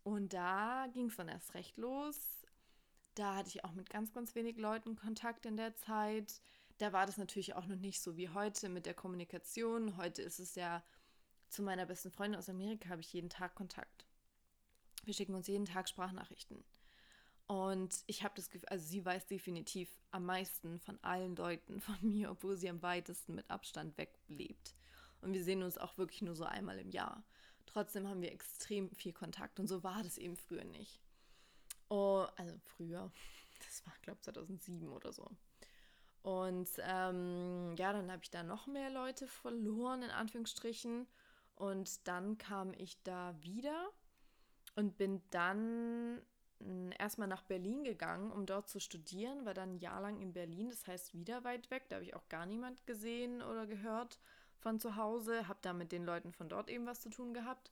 [0.04, 2.46] Und da ging es dann erst recht los.
[3.16, 6.42] Da hatte ich auch mit ganz, ganz wenig Leuten Kontakt in der Zeit.
[6.78, 9.98] Da war das natürlich auch noch nicht so wie heute mit der Kommunikation.
[9.98, 10.84] Heute ist es ja
[11.50, 14.06] zu meiner besten Freundin aus Amerika habe ich jeden Tag Kontakt.
[15.04, 16.64] Wir schicken uns jeden Tag Sprachnachrichten.
[17.48, 21.98] Und ich habe das Gefühl, also sie weiß definitiv am meisten von allen Leuten von
[22.02, 24.76] mir, obwohl sie am weitesten mit Abstand weglebt.
[25.22, 27.24] Und wir sehen uns auch wirklich nur so einmal im Jahr.
[27.66, 31.00] Trotzdem haben wir extrem viel Kontakt und so war das eben früher nicht.
[31.90, 33.12] Oh, also früher,
[33.60, 35.30] das war glaube ich 2007 oder so.
[36.22, 41.08] Und ähm, ja, dann habe ich da noch mehr Leute verloren, in Anführungsstrichen.
[41.56, 43.90] Und dann kam ich da wieder
[44.76, 46.22] und bin dann
[46.60, 50.34] hm, erstmal nach Berlin gegangen, um dort zu studieren, war dann ein Jahr lang in
[50.34, 54.20] Berlin, das heißt wieder weit weg, da habe ich auch gar niemand gesehen oder gehört
[54.60, 57.72] von zu Hause, habe da mit den Leuten von dort eben was zu tun gehabt.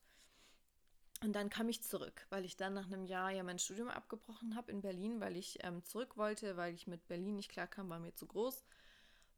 [1.23, 4.56] Und dann kam ich zurück, weil ich dann nach einem Jahr ja mein Studium abgebrochen
[4.56, 8.00] habe in Berlin, weil ich ähm, zurück wollte, weil ich mit Berlin nicht klarkam, war
[8.00, 8.63] mir zu groß,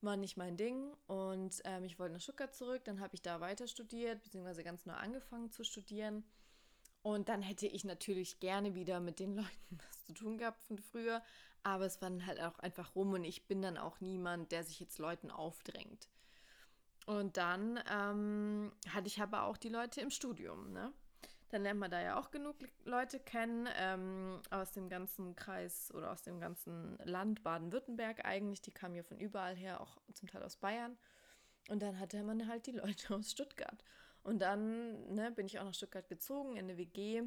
[0.01, 0.93] war nicht mein Ding.
[1.07, 4.85] Und ähm, ich wollte nach Stuttgart zurück, dann habe ich da weiter studiert, beziehungsweise ganz
[4.85, 6.25] neu angefangen zu studieren.
[7.01, 10.79] Und dann hätte ich natürlich gerne wieder mit den Leuten was zu tun gehabt von
[10.79, 11.23] früher,
[11.63, 14.65] aber es war dann halt auch einfach rum und ich bin dann auch niemand, der
[14.65, 16.09] sich jetzt Leuten aufdrängt.
[17.05, 20.71] Und dann ähm, hatte ich aber auch die Leute im Studium.
[20.73, 20.93] Ne?
[21.49, 26.11] Dann lernt man da ja auch genug Leute kennen ähm, aus dem ganzen Kreis oder
[26.11, 28.61] aus dem ganzen Land Baden-Württemberg eigentlich.
[28.61, 30.97] Die kamen ja von überall her, auch zum Teil aus Bayern.
[31.69, 33.83] Und dann hatte man halt die Leute aus Stuttgart.
[34.21, 37.23] Und dann ne, bin ich auch nach Stuttgart gezogen in eine WG.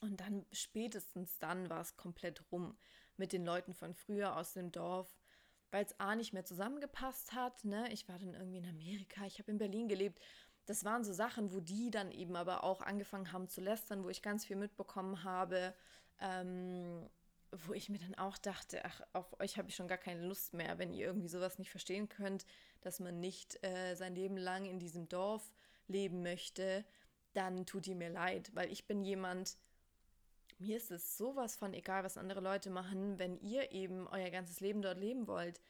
[0.00, 2.76] Und dann spätestens dann war es komplett rum
[3.16, 5.14] mit den Leuten von früher aus dem Dorf
[5.74, 7.64] weil es A nicht mehr zusammengepasst hat.
[7.64, 7.92] Ne?
[7.92, 10.22] Ich war dann irgendwie in Amerika, ich habe in Berlin gelebt.
[10.66, 14.08] Das waren so Sachen, wo die dann eben aber auch angefangen haben zu lästern, wo
[14.08, 15.74] ich ganz viel mitbekommen habe,
[16.20, 17.10] ähm,
[17.50, 20.54] wo ich mir dann auch dachte, ach, auf euch habe ich schon gar keine Lust
[20.54, 22.46] mehr, wenn ihr irgendwie sowas nicht verstehen könnt,
[22.80, 25.52] dass man nicht äh, sein Leben lang in diesem Dorf
[25.88, 26.84] leben möchte,
[27.32, 29.58] dann tut ihr mir leid, weil ich bin jemand,
[30.58, 34.60] mir ist es sowas von egal, was andere Leute machen, wenn ihr eben euer ganzes
[34.60, 35.60] Leben dort leben wollt.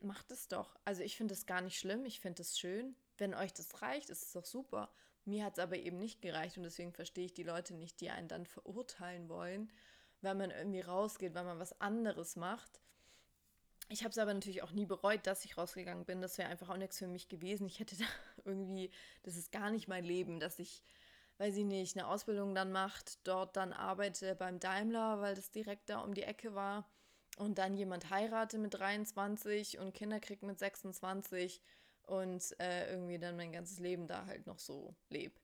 [0.00, 0.76] Macht es doch.
[0.84, 2.94] Also ich finde es gar nicht schlimm, ich finde es schön.
[3.16, 4.90] Wenn euch das reicht, ist es doch super.
[5.24, 8.10] Mir hat es aber eben nicht gereicht und deswegen verstehe ich die Leute nicht, die
[8.10, 9.72] einen dann verurteilen wollen,
[10.20, 12.80] weil man irgendwie rausgeht, weil man was anderes macht.
[13.88, 16.20] Ich habe es aber natürlich auch nie bereut, dass ich rausgegangen bin.
[16.20, 17.66] Das wäre einfach auch nichts für mich gewesen.
[17.66, 18.04] Ich hätte da
[18.44, 18.90] irgendwie,
[19.22, 20.82] das ist gar nicht mein Leben, dass ich
[21.38, 25.90] weiß ich nicht, eine Ausbildung dann macht, dort dann arbeite beim Daimler, weil das direkt
[25.90, 26.88] da um die Ecke war
[27.36, 31.60] und dann jemand heirate mit 23 und Kinder kriegt mit 26
[32.02, 35.34] und äh, irgendwie dann mein ganzes Leben da halt noch so lebe.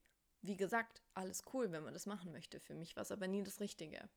[0.43, 2.61] Wie gesagt, alles cool, wenn man das machen möchte.
[2.61, 4.09] Für mich war es aber nie das Richtige.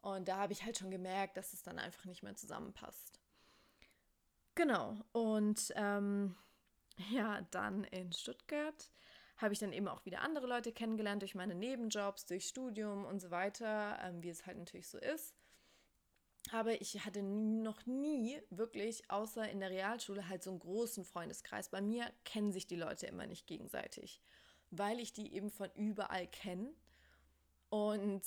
[0.00, 3.20] Und da habe ich halt schon gemerkt, dass es dann einfach nicht mehr zusammenpasst.
[4.54, 4.96] Genau.
[5.12, 6.36] Und ähm,
[7.10, 8.90] ja, dann in Stuttgart
[9.36, 13.20] habe ich dann eben auch wieder andere Leute kennengelernt durch meine Nebenjobs, durch Studium und
[13.20, 15.34] so weiter, ähm, wie es halt natürlich so ist.
[16.50, 21.68] Aber ich hatte noch nie wirklich, außer in der Realschule, halt so einen großen Freundeskreis.
[21.68, 24.20] Bei mir kennen sich die Leute immer nicht gegenseitig,
[24.70, 26.72] weil ich die eben von überall kenne.
[27.68, 28.22] Und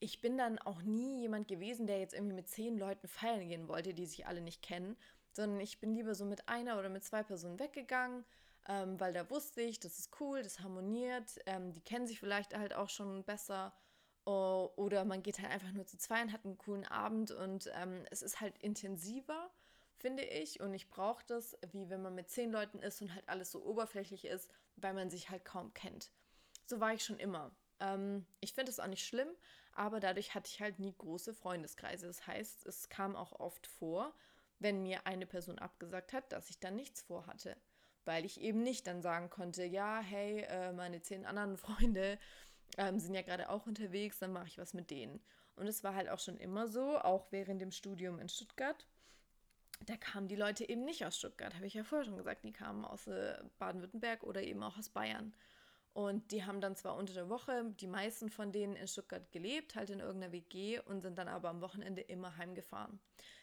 [0.00, 3.68] ich bin dann auch nie jemand gewesen, der jetzt irgendwie mit zehn Leuten feiern gehen
[3.68, 4.96] wollte, die sich alle nicht kennen,
[5.32, 8.24] sondern ich bin lieber so mit einer oder mit zwei Personen weggegangen,
[8.68, 12.56] ähm, weil da wusste ich, das ist cool, das harmoniert, ähm, die kennen sich vielleicht
[12.56, 13.72] halt auch schon besser.
[14.26, 17.70] Oh, oder man geht halt einfach nur zu zwei und hat einen coolen Abend und
[17.74, 19.50] ähm, es ist halt intensiver,
[19.96, 20.60] finde ich.
[20.60, 23.64] Und ich brauche das, wie wenn man mit zehn Leuten ist und halt alles so
[23.64, 26.10] oberflächlich ist, weil man sich halt kaum kennt.
[26.66, 27.52] So war ich schon immer.
[27.80, 29.30] Ähm, ich finde es auch nicht schlimm,
[29.72, 32.06] aber dadurch hatte ich halt nie große Freundeskreise.
[32.06, 34.14] Das heißt, es kam auch oft vor,
[34.58, 37.56] wenn mir eine Person abgesagt hat, dass ich dann nichts vorhatte
[38.08, 42.18] weil ich eben nicht dann sagen konnte, ja, hey, äh, meine zehn anderen Freunde
[42.78, 45.20] ähm, sind ja gerade auch unterwegs, dann mache ich was mit denen.
[45.56, 48.86] Und es war halt auch schon immer so, auch während dem Studium in Stuttgart.
[49.84, 52.44] Da kamen die Leute eben nicht aus Stuttgart, habe ich ja vorher schon gesagt.
[52.44, 55.34] Die kamen aus äh, Baden-Württemberg oder eben auch aus Bayern.
[55.92, 59.74] Und die haben dann zwar unter der Woche, die meisten von denen in Stuttgart gelebt,
[59.74, 63.00] halt in irgendeiner WG und sind dann aber am Wochenende immer heimgefahren.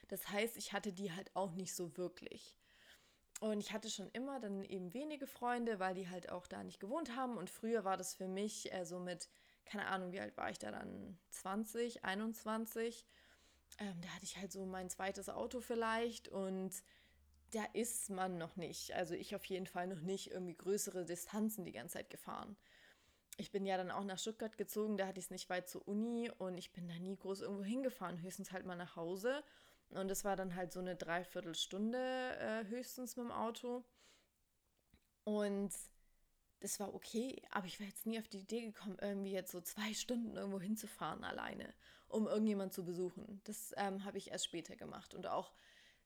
[0.08, 2.58] Das heißt, ich hatte die halt auch nicht so wirklich.
[3.46, 6.80] Und ich hatte schon immer dann eben wenige Freunde, weil die halt auch da nicht
[6.80, 7.38] gewohnt haben.
[7.38, 9.30] Und früher war das für mich äh, so mit,
[9.66, 11.20] keine Ahnung, wie alt war ich da dann?
[11.30, 13.06] 20, 21.
[13.78, 16.72] Ähm, da hatte ich halt so mein zweites Auto vielleicht und
[17.52, 18.96] da ist man noch nicht.
[18.96, 22.58] Also ich auf jeden Fall noch nicht irgendwie größere Distanzen die ganze Zeit gefahren.
[23.38, 25.88] Ich bin ja dann auch nach Stuttgart gezogen, da hatte ich es nicht weit zur
[25.88, 29.44] Uni und ich bin da nie groß irgendwo hingefahren, höchstens halt mal nach Hause
[29.90, 33.84] und es war dann halt so eine Dreiviertelstunde äh, höchstens mit dem Auto.
[35.24, 35.74] Und
[36.60, 39.62] das war okay, aber ich wäre jetzt nie auf die Idee gekommen, irgendwie jetzt so
[39.62, 41.74] zwei Stunden irgendwo hinzufahren alleine,
[42.08, 43.42] um irgendjemand zu besuchen.
[43.44, 45.54] Das ähm, habe ich erst später gemacht und auch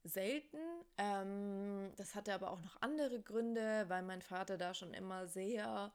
[0.04, 0.58] selten.
[0.98, 5.94] Ähm, das hatte aber auch noch andere Gründe, weil mein Vater da schon immer sehr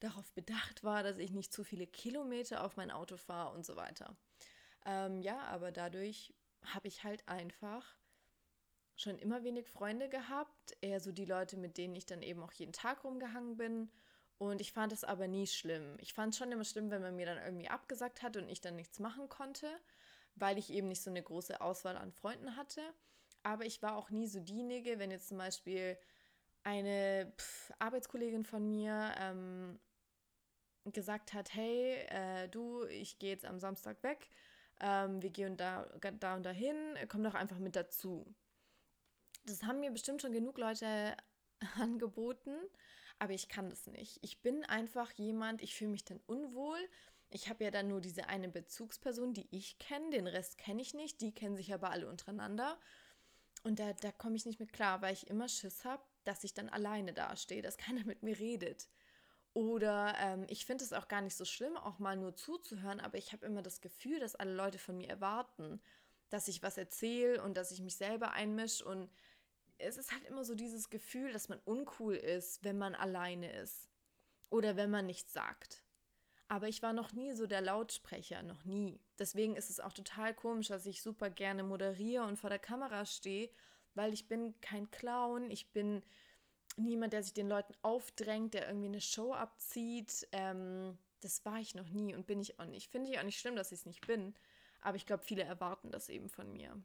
[0.00, 3.76] darauf bedacht war, dass ich nicht zu viele Kilometer auf mein Auto fahre und so
[3.76, 4.16] weiter.
[4.84, 6.34] Ähm, ja, aber dadurch
[6.74, 7.96] habe ich halt einfach
[8.96, 12.52] schon immer wenig Freunde gehabt, eher so die Leute, mit denen ich dann eben auch
[12.52, 13.90] jeden Tag rumgehangen bin.
[14.38, 15.96] Und ich fand es aber nie schlimm.
[15.98, 18.60] Ich fand es schon immer schlimm, wenn man mir dann irgendwie abgesagt hat und ich
[18.60, 19.68] dann nichts machen konnte,
[20.34, 22.82] weil ich eben nicht so eine große Auswahl an Freunden hatte.
[23.42, 25.96] Aber ich war auch nie so diejenige, wenn jetzt zum Beispiel
[26.64, 29.78] eine pff, Arbeitskollegin von mir ähm,
[30.84, 34.28] gesagt hat, hey, äh, du, ich gehe jetzt am Samstag weg
[34.80, 35.86] ähm, wir gehen da,
[36.20, 36.76] da und dahin,
[37.08, 38.34] komm doch einfach mit dazu.
[39.44, 41.16] Das haben mir bestimmt schon genug Leute
[41.80, 42.54] angeboten,
[43.18, 44.18] aber ich kann das nicht.
[44.22, 46.78] Ich bin einfach jemand, ich fühle mich dann unwohl.
[47.30, 50.94] Ich habe ja dann nur diese eine Bezugsperson, die ich kenne, den Rest kenne ich
[50.94, 52.78] nicht, die kennen sich aber alle untereinander.
[53.62, 56.54] Und da, da komme ich nicht mit klar, weil ich immer Schiss habe, dass ich
[56.54, 58.88] dann alleine dastehe, dass keiner mit mir redet.
[59.56, 63.16] Oder ähm, ich finde es auch gar nicht so schlimm, auch mal nur zuzuhören, aber
[63.16, 65.80] ich habe immer das Gefühl, dass alle Leute von mir erwarten,
[66.28, 68.84] dass ich was erzähle und dass ich mich selber einmische.
[68.84, 69.10] Und
[69.78, 73.88] es ist halt immer so dieses Gefühl, dass man uncool ist, wenn man alleine ist.
[74.50, 75.82] Oder wenn man nichts sagt.
[76.48, 79.00] Aber ich war noch nie so der Lautsprecher, noch nie.
[79.18, 83.06] Deswegen ist es auch total komisch, dass ich super gerne moderiere und vor der Kamera
[83.06, 83.48] stehe,
[83.94, 86.02] weil ich bin kein Clown, ich bin
[86.76, 90.28] niemand, der sich den Leuten aufdrängt, der irgendwie eine Show abzieht.
[90.32, 92.90] Ähm, das war ich noch nie und bin ich auch nicht.
[92.90, 94.34] Finde ich auch nicht schlimm, dass ich es nicht bin.
[94.80, 96.80] Aber ich glaube, viele erwarten das eben von mir.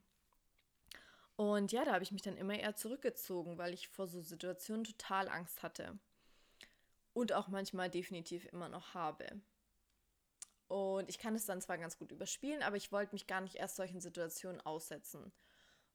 [1.35, 4.83] Und ja, da habe ich mich dann immer eher zurückgezogen, weil ich vor so Situationen
[4.83, 5.97] total Angst hatte.
[7.13, 9.41] Und auch manchmal definitiv immer noch habe.
[10.67, 13.55] Und ich kann es dann zwar ganz gut überspielen, aber ich wollte mich gar nicht
[13.55, 15.33] erst solchen Situationen aussetzen.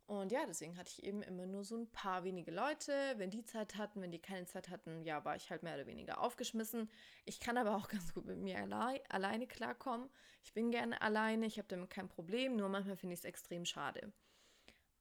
[0.06, 2.92] Und ja, deswegen hatte ich eben immer nur so ein paar wenige Leute.
[3.16, 5.86] Wenn die Zeit hatten, wenn die keine Zeit hatten, ja, war ich halt mehr oder
[5.86, 6.88] weniger aufgeschmissen.
[7.24, 10.08] Ich kann aber auch ganz gut mit mir allein, alleine klarkommen.
[10.44, 13.64] Ich bin gerne alleine, ich habe damit kein Problem, nur manchmal finde ich es extrem
[13.64, 14.12] schade,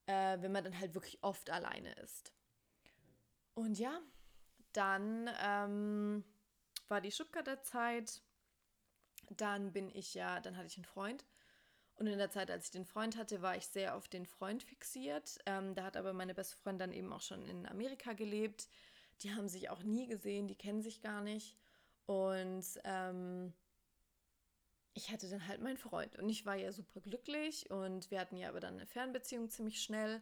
[0.08, 2.34] äh, wenn man dann halt wirklich oft alleine ist.
[3.54, 4.02] Und ja,
[4.74, 6.24] dann ähm,
[6.88, 8.24] war die Stuttgarter Zeit.
[9.30, 11.26] Dann bin ich ja, dann hatte ich einen Freund
[11.98, 14.64] und in der Zeit, als ich den Freund hatte, war ich sehr auf den Freund
[14.64, 15.38] fixiert.
[15.46, 18.68] Ähm, da hat aber meine beste Freundin dann eben auch schon in Amerika gelebt.
[19.22, 21.58] Die haben sich auch nie gesehen, die kennen sich gar nicht.
[22.06, 23.54] Und ähm,
[24.94, 28.38] ich hatte dann halt meinen Freund und ich war ja super glücklich und wir hatten
[28.38, 30.22] ja aber dann eine Fernbeziehung ziemlich schnell.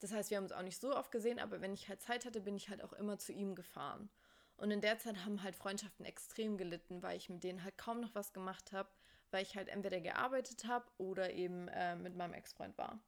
[0.00, 2.24] Das heißt, wir haben uns auch nicht so oft gesehen, aber wenn ich halt Zeit
[2.24, 4.08] hatte, bin ich halt auch immer zu ihm gefahren.
[4.56, 8.00] Und in der Zeit haben halt Freundschaften extrem gelitten, weil ich mit denen halt kaum
[8.00, 8.88] noch was gemacht habe,
[9.30, 12.98] weil ich halt entweder gearbeitet habe oder eben äh, mit meinem Ex-Freund war.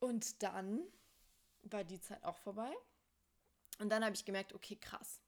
[0.00, 0.82] Und dann
[1.62, 2.72] war die Zeit auch vorbei.
[3.78, 5.20] Und dann habe ich gemerkt, okay, krass.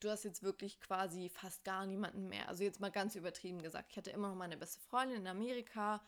[0.00, 2.48] Du hast jetzt wirklich quasi fast gar niemanden mehr.
[2.48, 3.90] Also jetzt mal ganz übertrieben gesagt.
[3.90, 6.00] Ich hatte immer noch meine beste Freundin in Amerika,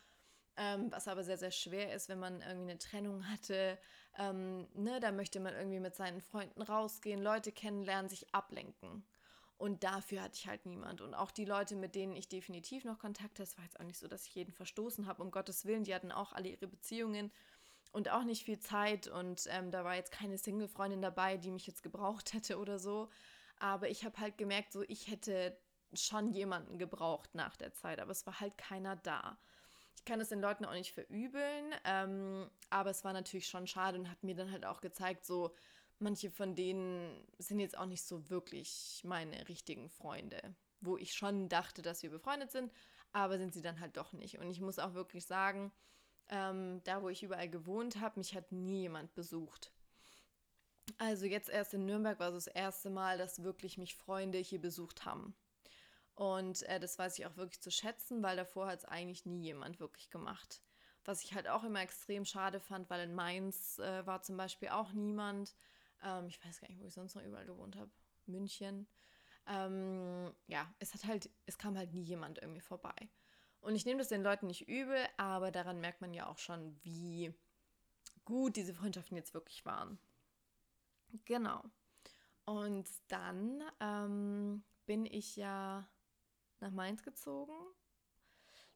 [0.57, 3.79] ähm, was aber sehr, sehr schwer ist, wenn man irgendwie eine Trennung hatte.
[4.19, 9.05] Ähm, ne, da möchte man irgendwie mit seinen Freunden rausgehen, Leute kennenlernen, sich ablenken.
[9.61, 11.03] Und dafür hatte ich halt niemand.
[11.03, 13.85] Und auch die Leute, mit denen ich definitiv noch Kontakt hatte, es war jetzt auch
[13.85, 16.67] nicht so, dass ich jeden verstoßen habe, um Gottes Willen, die hatten auch alle ihre
[16.67, 17.31] Beziehungen
[17.93, 19.07] und auch nicht viel Zeit.
[19.07, 23.11] Und ähm, da war jetzt keine Single-Freundin dabei, die mich jetzt gebraucht hätte oder so.
[23.59, 25.55] Aber ich habe halt gemerkt, so ich hätte
[25.93, 29.37] schon jemanden gebraucht nach der Zeit, aber es war halt keiner da.
[29.95, 33.99] Ich kann es den Leuten auch nicht verübeln, ähm, aber es war natürlich schon schade
[33.99, 35.55] und hat mir dann halt auch gezeigt, so
[36.01, 40.41] manche von denen sind jetzt auch nicht so wirklich meine richtigen Freunde,
[40.81, 42.73] wo ich schon dachte, dass wir befreundet sind,
[43.13, 44.39] aber sind sie dann halt doch nicht.
[44.39, 45.73] Und ich muss auch wirklich sagen,
[46.29, 49.73] ähm, da wo ich überall gewohnt habe, mich hat nie jemand besucht.
[50.99, 54.61] Also jetzt erst in Nürnberg war so das erste Mal, dass wirklich mich Freunde hier
[54.61, 55.35] besucht haben.
[56.15, 59.43] Und äh, das weiß ich auch wirklich zu schätzen, weil davor hat es eigentlich nie
[59.43, 60.61] jemand wirklich gemacht.
[61.05, 64.69] Was ich halt auch immer extrem schade fand, weil in Mainz äh, war zum Beispiel
[64.69, 65.55] auch niemand.
[66.03, 67.91] Ähm, ich weiß gar nicht, wo ich sonst noch überall gewohnt habe.
[68.27, 68.87] München.
[69.47, 72.95] Ähm, ja, es hat halt, es kam halt nie jemand irgendwie vorbei.
[73.61, 76.79] Und ich nehme das den Leuten nicht übel, aber daran merkt man ja auch schon,
[76.83, 77.35] wie
[78.25, 79.99] gut diese Freundschaften jetzt wirklich waren.
[81.25, 81.63] Genau.
[82.45, 85.89] Und dann ähm, bin ich ja
[86.61, 87.55] nach Mainz gezogen.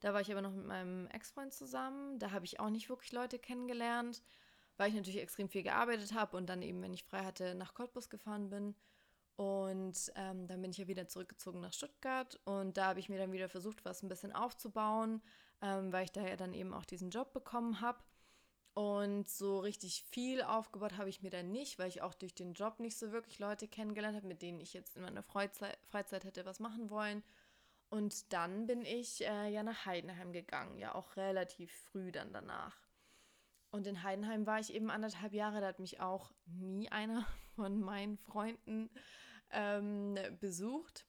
[0.01, 2.19] Da war ich aber noch mit meinem Ex-Freund zusammen.
[2.19, 4.23] Da habe ich auch nicht wirklich Leute kennengelernt,
[4.77, 7.75] weil ich natürlich extrem viel gearbeitet habe und dann eben, wenn ich frei hatte, nach
[7.75, 8.75] Cottbus gefahren bin.
[9.37, 13.19] Und ähm, dann bin ich ja wieder zurückgezogen nach Stuttgart und da habe ich mir
[13.19, 15.23] dann wieder versucht, was ein bisschen aufzubauen,
[15.61, 17.99] ähm, weil ich da ja dann eben auch diesen Job bekommen habe.
[18.75, 22.55] Und so richtig viel aufgebaut habe ich mir dann nicht, weil ich auch durch den
[22.55, 26.25] Job nicht so wirklich Leute kennengelernt habe, mit denen ich jetzt in meiner Freizeit, Freizeit
[26.25, 27.23] hätte was machen wollen.
[27.91, 32.84] Und dann bin ich äh, ja nach Heidenheim gegangen, ja auch relativ früh dann danach.
[33.75, 37.81] Und in Heidenheim war ich eben anderthalb Jahre, da hat mich auch nie einer von
[37.81, 38.89] meinen Freunden
[39.51, 41.05] ähm, besucht.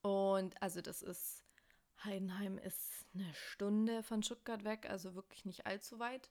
[0.00, 1.42] Und also das ist,
[2.04, 6.30] Heidenheim ist eine Stunde von Stuttgart weg, also wirklich nicht allzu weit.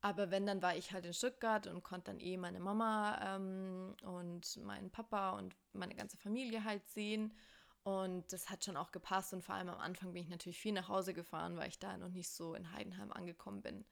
[0.00, 3.94] Aber wenn, dann war ich halt in Stuttgart und konnte dann eh meine Mama ähm,
[4.04, 7.34] und meinen Papa und meine ganze Familie halt sehen.
[7.82, 9.34] Und das hat schon auch gepasst.
[9.34, 11.98] Und vor allem am Anfang bin ich natürlich viel nach Hause gefahren, weil ich da
[11.98, 13.84] noch nicht so in Heidenheim angekommen bin.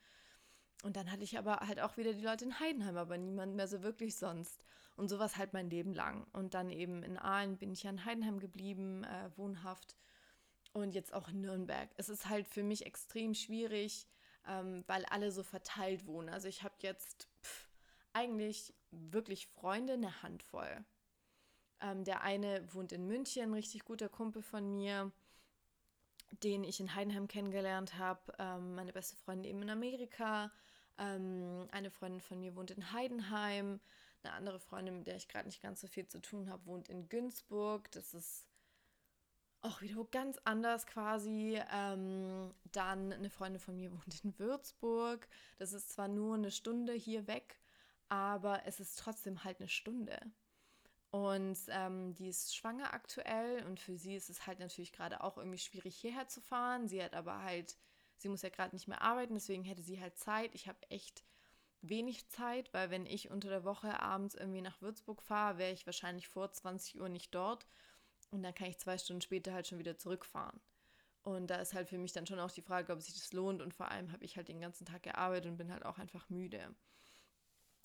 [0.82, 3.66] Und dann hatte ich aber halt auch wieder die Leute in Heidenheim, aber niemand mehr
[3.66, 4.62] so wirklich sonst.
[4.96, 6.26] Und sowas halt mein Leben lang.
[6.32, 9.96] Und dann eben in Aalen bin ich ja in Heidenheim geblieben, äh, wohnhaft.
[10.72, 11.88] Und jetzt auch in Nürnberg.
[11.96, 14.06] Es ist halt für mich extrem schwierig,
[14.46, 16.28] ähm, weil alle so verteilt wohnen.
[16.28, 17.68] Also ich habe jetzt pff,
[18.12, 20.84] eigentlich wirklich Freunde, eine Handvoll.
[21.80, 25.12] Ähm, der eine wohnt in München, richtig guter Kumpel von mir,
[26.42, 28.20] den ich in Heidenheim kennengelernt habe.
[28.38, 30.50] Ähm, meine beste Freundin eben in Amerika.
[30.98, 33.80] Ähm, eine Freundin von mir wohnt in Heidenheim.
[34.22, 36.88] Eine andere Freundin, mit der ich gerade nicht ganz so viel zu tun habe, wohnt
[36.88, 37.90] in Günzburg.
[37.92, 38.46] Das ist
[39.60, 41.60] auch wieder ganz anders quasi.
[41.72, 45.28] Ähm, dann eine Freundin von mir wohnt in Würzburg.
[45.58, 47.60] Das ist zwar nur eine Stunde hier weg,
[48.08, 50.18] aber es ist trotzdem halt eine Stunde.
[51.10, 55.38] Und ähm, die ist schwanger aktuell und für sie ist es halt natürlich gerade auch
[55.38, 56.86] irgendwie schwierig, hierher zu fahren.
[56.86, 57.78] Sie hat aber halt,
[58.18, 60.54] sie muss ja gerade nicht mehr arbeiten, deswegen hätte sie halt Zeit.
[60.54, 61.24] Ich habe echt
[61.80, 65.86] wenig Zeit, weil wenn ich unter der Woche abends irgendwie nach Würzburg fahre, wäre ich
[65.86, 67.66] wahrscheinlich vor 20 Uhr nicht dort
[68.30, 70.60] und dann kann ich zwei Stunden später halt schon wieder zurückfahren.
[71.22, 73.62] Und da ist halt für mich dann schon auch die Frage, ob sich das lohnt
[73.62, 76.28] und vor allem habe ich halt den ganzen Tag gearbeitet und bin halt auch einfach
[76.28, 76.74] müde.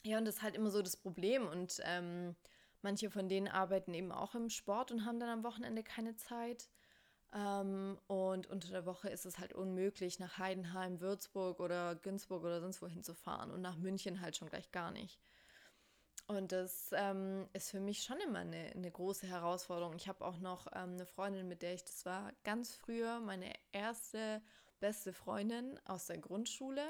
[0.03, 2.35] Ja, und das ist halt immer so das Problem und ähm,
[2.83, 6.69] Manche von denen arbeiten eben auch im Sport und haben dann am Wochenende keine Zeit.
[7.33, 12.61] Ähm, und unter der Woche ist es halt unmöglich, nach Heidenheim, Würzburg oder Günzburg oder
[12.61, 13.51] sonst wohin zu fahren.
[13.51, 15.19] Und nach München halt schon gleich gar nicht.
[16.27, 19.95] Und das ähm, ist für mich schon immer eine, eine große Herausforderung.
[19.95, 23.51] Ich habe auch noch ähm, eine Freundin, mit der ich, das war ganz früher meine
[23.71, 24.41] erste
[24.79, 26.83] beste Freundin aus der Grundschule.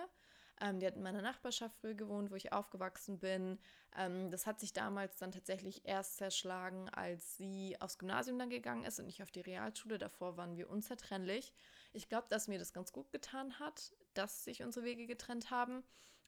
[0.61, 3.59] Ähm, die hat in meiner Nachbarschaft früher gewohnt, wo ich aufgewachsen bin.
[3.97, 8.83] Ähm, das hat sich damals dann tatsächlich erst zerschlagen, als sie aufs Gymnasium dann gegangen
[8.83, 9.97] ist und nicht auf die Realschule.
[9.97, 11.53] Davor waren wir unzertrennlich.
[11.91, 15.83] Ich glaube, dass mir das ganz gut getan hat, dass sich unsere Wege getrennt haben.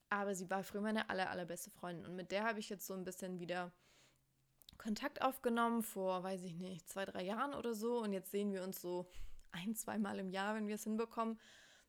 [0.09, 2.05] Aber sie war früher meine aller, allerbeste Freundin.
[2.05, 3.71] Und mit der habe ich jetzt so ein bisschen wieder
[4.77, 7.99] Kontakt aufgenommen vor, weiß ich nicht, zwei, drei Jahren oder so.
[8.01, 9.09] Und jetzt sehen wir uns so
[9.51, 11.39] ein, zweimal im Jahr, wenn wir es hinbekommen.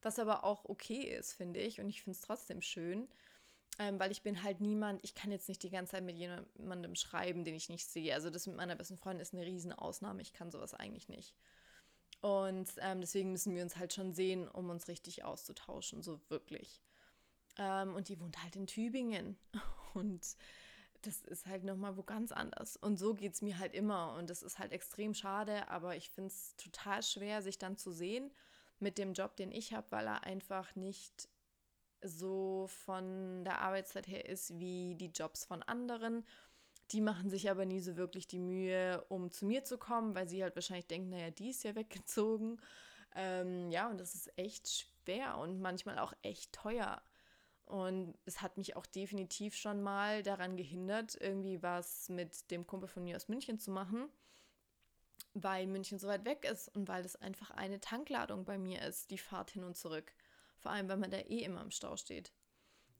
[0.06, 1.80] Was aber auch okay ist, finde ich.
[1.80, 3.08] Und ich finde es trotzdem schön.
[3.80, 6.94] Ähm, weil ich bin halt niemand, ich kann jetzt nicht die ganze Zeit mit jemandem
[6.94, 8.14] schreiben, den ich nicht sehe.
[8.14, 10.22] Also das mit meiner besten Freundin ist eine Riesenausnahme.
[10.22, 11.34] Ich kann sowas eigentlich nicht.
[12.20, 16.80] Und ähm, deswegen müssen wir uns halt schon sehen, um uns richtig auszutauschen, so wirklich.
[17.58, 19.36] Ähm, und die wohnt halt in Tübingen.
[19.94, 20.24] Und
[21.02, 22.76] das ist halt nochmal wo ganz anders.
[22.76, 24.14] Und so geht es mir halt immer.
[24.14, 27.90] Und das ist halt extrem schade, aber ich finde es total schwer, sich dann zu
[27.90, 28.30] sehen
[28.80, 31.28] mit dem Job, den ich habe, weil er einfach nicht
[32.02, 36.24] so von der Arbeitszeit her ist wie die Jobs von anderen.
[36.92, 40.28] Die machen sich aber nie so wirklich die Mühe, um zu mir zu kommen, weil
[40.28, 42.60] sie halt wahrscheinlich denken, naja, die ist ja weggezogen.
[43.14, 47.02] Ähm, ja, und das ist echt schwer und manchmal auch echt teuer.
[47.64, 52.88] Und es hat mich auch definitiv schon mal daran gehindert, irgendwie was mit dem Kumpel
[52.88, 54.08] von mir aus München zu machen,
[55.34, 59.10] weil München so weit weg ist und weil es einfach eine Tankladung bei mir ist,
[59.10, 60.12] die Fahrt hin und zurück.
[60.58, 62.32] Vor allem, wenn man da eh immer im Stau steht.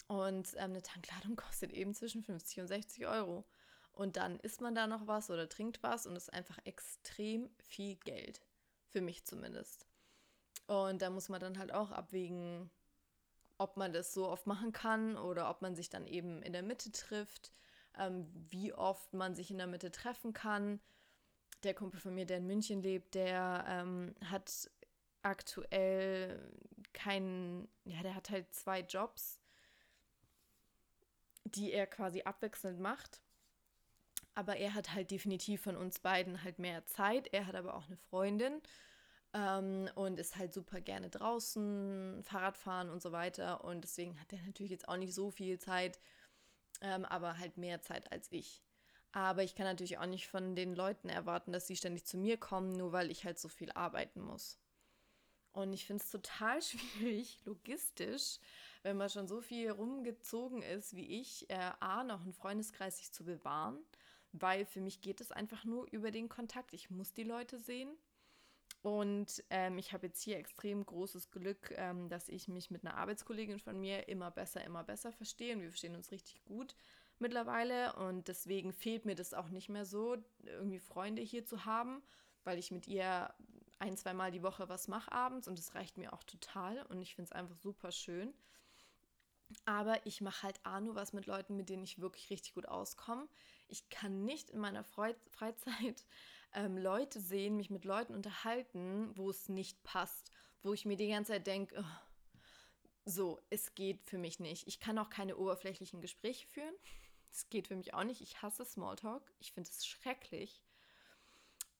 [0.08, 3.44] Und ähm, eine Tankladung kostet eben zwischen 50 und 60 Euro.
[3.92, 7.96] Und dann isst man da noch was oder trinkt was und ist einfach extrem viel
[7.96, 8.42] Geld.
[8.88, 9.86] Für mich zumindest.
[10.66, 12.70] Und da muss man dann halt auch abwägen,
[13.58, 16.62] ob man das so oft machen kann oder ob man sich dann eben in der
[16.62, 17.52] Mitte trifft,
[17.98, 20.80] ähm, wie oft man sich in der Mitte treffen kann.
[21.66, 24.70] Der Kumpel von mir, der in München lebt, der ähm, hat
[25.22, 26.52] aktuell
[26.92, 29.40] keinen, ja, der hat halt zwei Jobs,
[31.44, 33.20] die er quasi abwechselnd macht.
[34.36, 37.26] Aber er hat halt definitiv von uns beiden halt mehr Zeit.
[37.32, 38.62] Er hat aber auch eine Freundin
[39.34, 43.64] ähm, und ist halt super gerne draußen, Fahrradfahren und so weiter.
[43.64, 45.98] Und deswegen hat er natürlich jetzt auch nicht so viel Zeit,
[46.80, 48.62] ähm, aber halt mehr Zeit als ich.
[49.16, 52.36] Aber ich kann natürlich auch nicht von den Leuten erwarten, dass sie ständig zu mir
[52.36, 54.58] kommen, nur weil ich halt so viel arbeiten muss.
[55.52, 56.60] Und ich finde es total
[57.00, 58.38] schwierig, logistisch,
[58.82, 63.10] wenn man schon so viel rumgezogen ist wie ich, äh, A, noch einen Freundeskreis sich
[63.10, 63.78] zu bewahren,
[64.32, 66.74] weil für mich geht es einfach nur über den Kontakt.
[66.74, 67.96] Ich muss die Leute sehen.
[68.82, 72.98] Und ähm, ich habe jetzt hier extrem großes Glück, ähm, dass ich mich mit einer
[72.98, 75.54] Arbeitskollegin von mir immer besser, immer besser verstehe.
[75.54, 76.76] Und wir verstehen uns richtig gut
[77.20, 77.94] mittlerweile.
[77.96, 82.02] Und deswegen fehlt mir das auch nicht mehr so, irgendwie Freunde hier zu haben,
[82.44, 83.32] weil ich mit ihr
[83.78, 85.48] ein, zweimal die Woche was mache abends.
[85.48, 86.84] Und das reicht mir auch total.
[86.86, 88.34] Und ich finde es einfach super schön.
[89.64, 92.66] Aber ich mache halt auch nur was mit Leuten, mit denen ich wirklich richtig gut
[92.66, 93.28] auskomme.
[93.68, 96.04] Ich kann nicht in meiner Freizeit
[96.52, 101.08] ähm, Leute sehen, mich mit Leuten unterhalten, wo es nicht passt, wo ich mir die
[101.08, 102.06] ganze Zeit denke, oh,
[103.04, 104.66] so, es geht für mich nicht.
[104.66, 106.74] Ich kann auch keine oberflächlichen Gespräche führen.
[107.36, 108.22] Es geht für mich auch nicht.
[108.22, 109.30] Ich hasse Smalltalk.
[109.40, 110.62] Ich finde es schrecklich.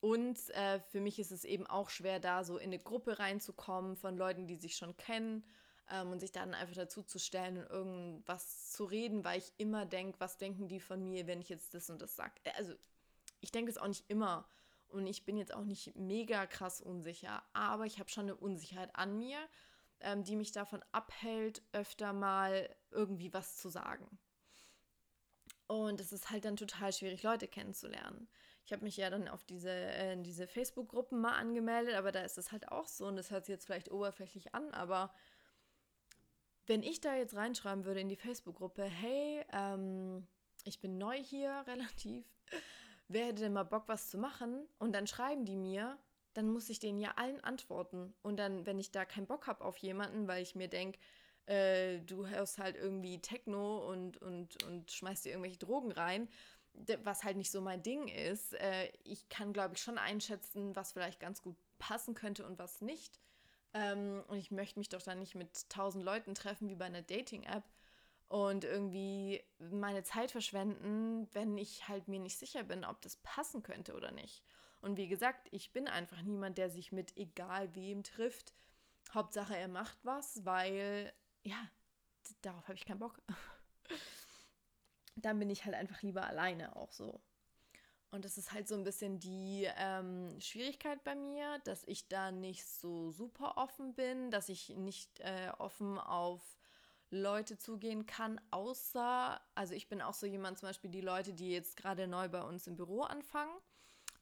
[0.01, 3.97] Und äh, für mich ist es eben auch schwer, da so in eine Gruppe reinzukommen
[3.97, 5.43] von Leuten, die sich schon kennen
[5.91, 9.87] ähm, und sich dann einfach dazu zu stellen und irgendwas zu reden, weil ich immer
[9.87, 12.35] denke, was denken die von mir, wenn ich jetzt das und das sage.
[12.57, 12.75] Also
[13.41, 14.47] ich denke es auch nicht immer
[14.89, 18.95] und ich bin jetzt auch nicht mega krass unsicher, aber ich habe schon eine Unsicherheit
[18.95, 19.39] an mir,
[20.01, 24.19] ähm, die mich davon abhält, öfter mal irgendwie was zu sagen.
[25.69, 28.29] Und es ist halt dann total schwierig, Leute kennenzulernen.
[28.65, 32.39] Ich habe mich ja dann auf diese, äh, diese Facebook-Gruppen mal angemeldet, aber da ist
[32.39, 35.13] es halt auch so und das hört sich jetzt vielleicht oberflächlich an, aber
[36.67, 40.27] wenn ich da jetzt reinschreiben würde in die Facebook-Gruppe, hey, ähm,
[40.65, 42.27] ich bin neu hier relativ,
[43.09, 44.67] wer hätte denn mal Bock, was zu machen?
[44.79, 45.99] Und dann schreiben die mir,
[46.35, 48.15] dann muss ich denen ja allen antworten.
[48.23, 50.99] Und dann, wenn ich da keinen Bock habe auf jemanden, weil ich mir denke,
[51.47, 56.29] äh, du hörst halt irgendwie Techno und, und, und schmeißt dir irgendwelche Drogen rein,
[57.05, 58.55] was halt nicht so mein Ding ist.
[58.55, 62.81] Äh, ich kann, glaube ich, schon einschätzen, was vielleicht ganz gut passen könnte und was
[62.81, 63.21] nicht.
[63.75, 67.03] Ähm, und ich möchte mich doch dann nicht mit tausend Leuten treffen wie bei einer
[67.03, 67.65] Dating-App
[68.29, 73.63] und irgendwie meine Zeit verschwenden, wenn ich halt mir nicht sicher bin, ob das passen
[73.63, 74.43] könnte oder nicht.
[74.81, 78.53] Und wie gesagt, ich bin einfach niemand, der sich mit egal wem trifft.
[79.15, 81.13] Hauptsache, er macht was, weil,
[81.47, 81.69] ja,
[82.43, 83.21] darauf habe ich keinen Bock.
[85.17, 87.21] Dann bin ich halt einfach lieber alleine auch so.
[88.11, 92.31] Und das ist halt so ein bisschen die ähm, Schwierigkeit bei mir, dass ich da
[92.31, 96.43] nicht so super offen bin, dass ich nicht äh, offen auf
[97.11, 101.51] Leute zugehen kann, außer, also ich bin auch so jemand, zum Beispiel die Leute, die
[101.51, 103.55] jetzt gerade neu bei uns im Büro anfangen,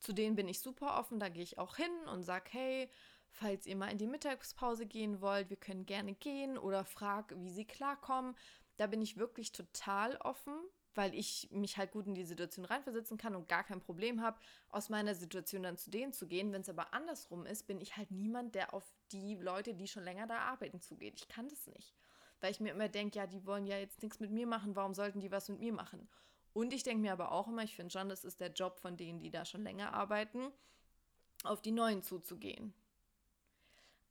[0.01, 2.91] zu denen bin ich super offen, da gehe ich auch hin und sage, hey,
[3.35, 7.51] falls ihr mal in die Mittagspause gehen wollt, wir können gerne gehen oder frag, wie
[7.51, 8.37] sie klarkommen.
[8.77, 10.55] Da bin ich wirklich total offen,
[10.95, 14.39] weil ich mich halt gut in die Situation reinversetzen kann und gar kein Problem habe,
[14.69, 16.53] aus meiner Situation dann zu denen zu gehen.
[16.53, 20.05] Wenn es aber andersrum ist, bin ich halt niemand, der auf die Leute, die schon
[20.05, 21.15] länger da arbeiten, zugeht.
[21.17, 21.95] Ich kann das nicht.
[22.41, 24.95] Weil ich mir immer denke, ja, die wollen ja jetzt nichts mit mir machen, warum
[24.95, 26.09] sollten die was mit mir machen?
[26.53, 28.97] Und ich denke mir aber auch immer, ich finde schon, das ist der Job von
[28.97, 30.53] denen, die da schon länger arbeiten,
[31.43, 32.73] auf die Neuen zuzugehen.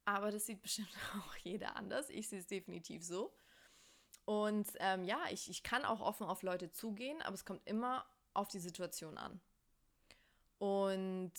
[0.06, 2.10] Aber das sieht bestimmt auch jeder anders.
[2.10, 3.34] Ich sehe es definitiv so.
[4.26, 8.06] Und ähm, ja, ich, ich kann auch offen auf Leute zugehen, aber es kommt immer
[8.34, 9.42] auf die Situation an.
[10.60, 11.34] Und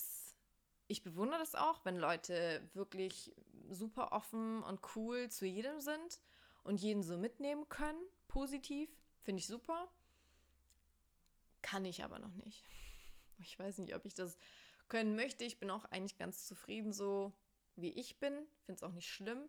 [0.86, 3.34] ich bewundere das auch, wenn Leute wirklich
[3.70, 6.20] super offen und cool zu jedem sind
[6.62, 8.90] und jeden so mitnehmen können, positiv.
[9.22, 9.88] Finde ich super.
[11.62, 12.62] Kann ich aber noch nicht.
[13.38, 14.36] Ich weiß nicht, ob ich das
[14.88, 15.44] können möchte.
[15.44, 17.32] Ich bin auch eigentlich ganz zufrieden, so
[17.76, 18.34] wie ich bin.
[18.64, 19.48] Finde es auch nicht schlimm.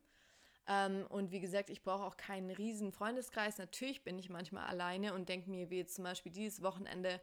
[0.68, 3.58] Ähm, und wie gesagt, ich brauche auch keinen riesen Freundeskreis.
[3.58, 7.22] Natürlich bin ich manchmal alleine und denke mir, wie jetzt zum Beispiel dieses Wochenende,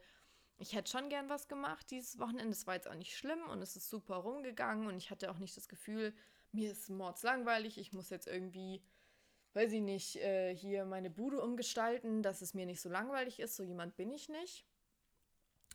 [0.57, 2.51] ich hätte schon gern was gemacht dieses Wochenende.
[2.51, 5.39] Es war jetzt auch nicht schlimm und es ist super rumgegangen und ich hatte auch
[5.39, 6.13] nicht das Gefühl,
[6.51, 7.25] mir ist mords
[7.77, 8.81] ich muss jetzt irgendwie,
[9.53, 13.55] weiß ich nicht, äh, hier meine Bude umgestalten, dass es mir nicht so langweilig ist.
[13.55, 14.65] So jemand bin ich nicht.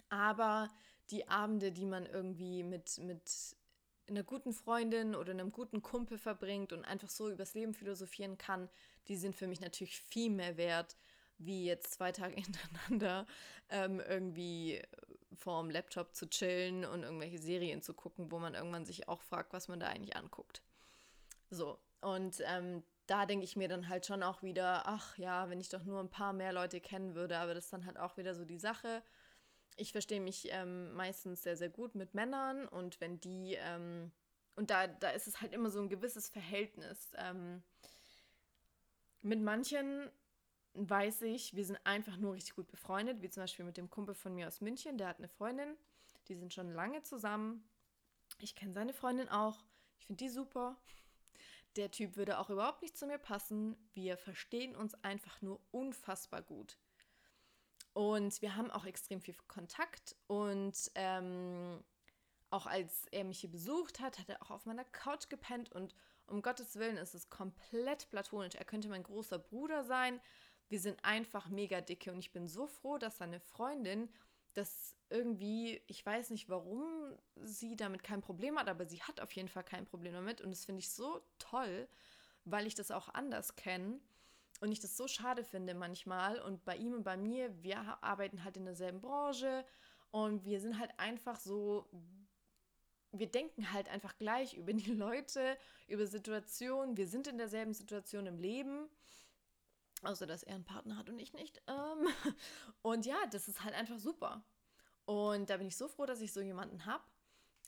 [0.09, 0.71] Aber
[1.11, 3.57] die Abende, die man irgendwie mit, mit
[4.09, 8.69] einer guten Freundin oder einem guten Kumpel verbringt und einfach so übers Leben philosophieren kann,
[9.09, 10.97] die sind für mich natürlich viel mehr wert,
[11.39, 13.27] wie jetzt zwei Tage hintereinander
[13.69, 14.83] ähm, irgendwie
[15.37, 19.53] vorm Laptop zu chillen und irgendwelche Serien zu gucken, wo man irgendwann sich auch fragt,
[19.53, 20.63] was man da eigentlich anguckt.
[21.51, 25.61] So, und ähm, da denke ich mir dann halt schon auch wieder, ach ja, wenn
[25.61, 28.17] ich doch nur ein paar mehr Leute kennen würde, aber das ist dann halt auch
[28.17, 29.03] wieder so die Sache
[29.79, 34.11] ich verstehe mich ähm, meistens sehr, sehr gut mit Männern und wenn die, ähm,
[34.57, 37.13] und da, da ist es halt immer so ein gewisses Verhältnis.
[37.17, 37.63] Ähm,
[39.23, 40.11] mit manchen
[40.75, 44.15] weiß ich, wir sind einfach nur richtig gut befreundet, wie zum Beispiel mit dem Kumpel
[44.15, 45.77] von mir aus München, der hat eine Freundin,
[46.29, 47.69] die sind schon lange zusammen.
[48.39, 49.65] Ich kenne seine Freundin auch,
[49.99, 50.77] ich finde die super.
[51.77, 53.77] Der Typ würde auch überhaupt nicht zu mir passen.
[53.93, 56.77] Wir verstehen uns einfach nur unfassbar gut.
[57.93, 60.15] Und wir haben auch extrem viel Kontakt.
[60.27, 61.83] Und ähm,
[62.51, 65.73] auch als er mich hier besucht hat, hat er auch auf meiner Couch gepennt.
[65.73, 65.95] Und
[66.27, 68.55] um Gottes Willen ist es komplett platonisch.
[68.55, 70.21] Er könnte mein großer Bruder sein.
[70.69, 72.13] Wir sind einfach mega dicke.
[72.13, 74.09] Und ich bin so froh, dass seine Freundin
[74.55, 76.85] das irgendwie, ich weiß nicht, warum
[77.37, 80.41] sie damit kein Problem hat, aber sie hat auf jeden Fall kein Problem damit.
[80.41, 81.89] Und das finde ich so toll,
[82.45, 84.01] weil ich das auch anders kenne
[84.61, 86.41] und ich das so schade finde manchmal.
[86.41, 89.65] Und bei ihm und bei mir, wir arbeiten halt in derselben Branche
[90.11, 91.89] und wir sind halt einfach so,
[93.13, 95.57] wir denken halt einfach gleich über die Leute,
[95.87, 96.97] über Situationen.
[96.97, 98.89] Wir sind in derselben Situation im Leben.
[100.03, 101.61] Außer dass er einen Partner hat und ich nicht.
[101.67, 102.09] Ähm,
[102.83, 104.45] und ja, das ist halt einfach super.
[105.07, 107.03] Und da bin ich so froh, dass ich so jemanden habe.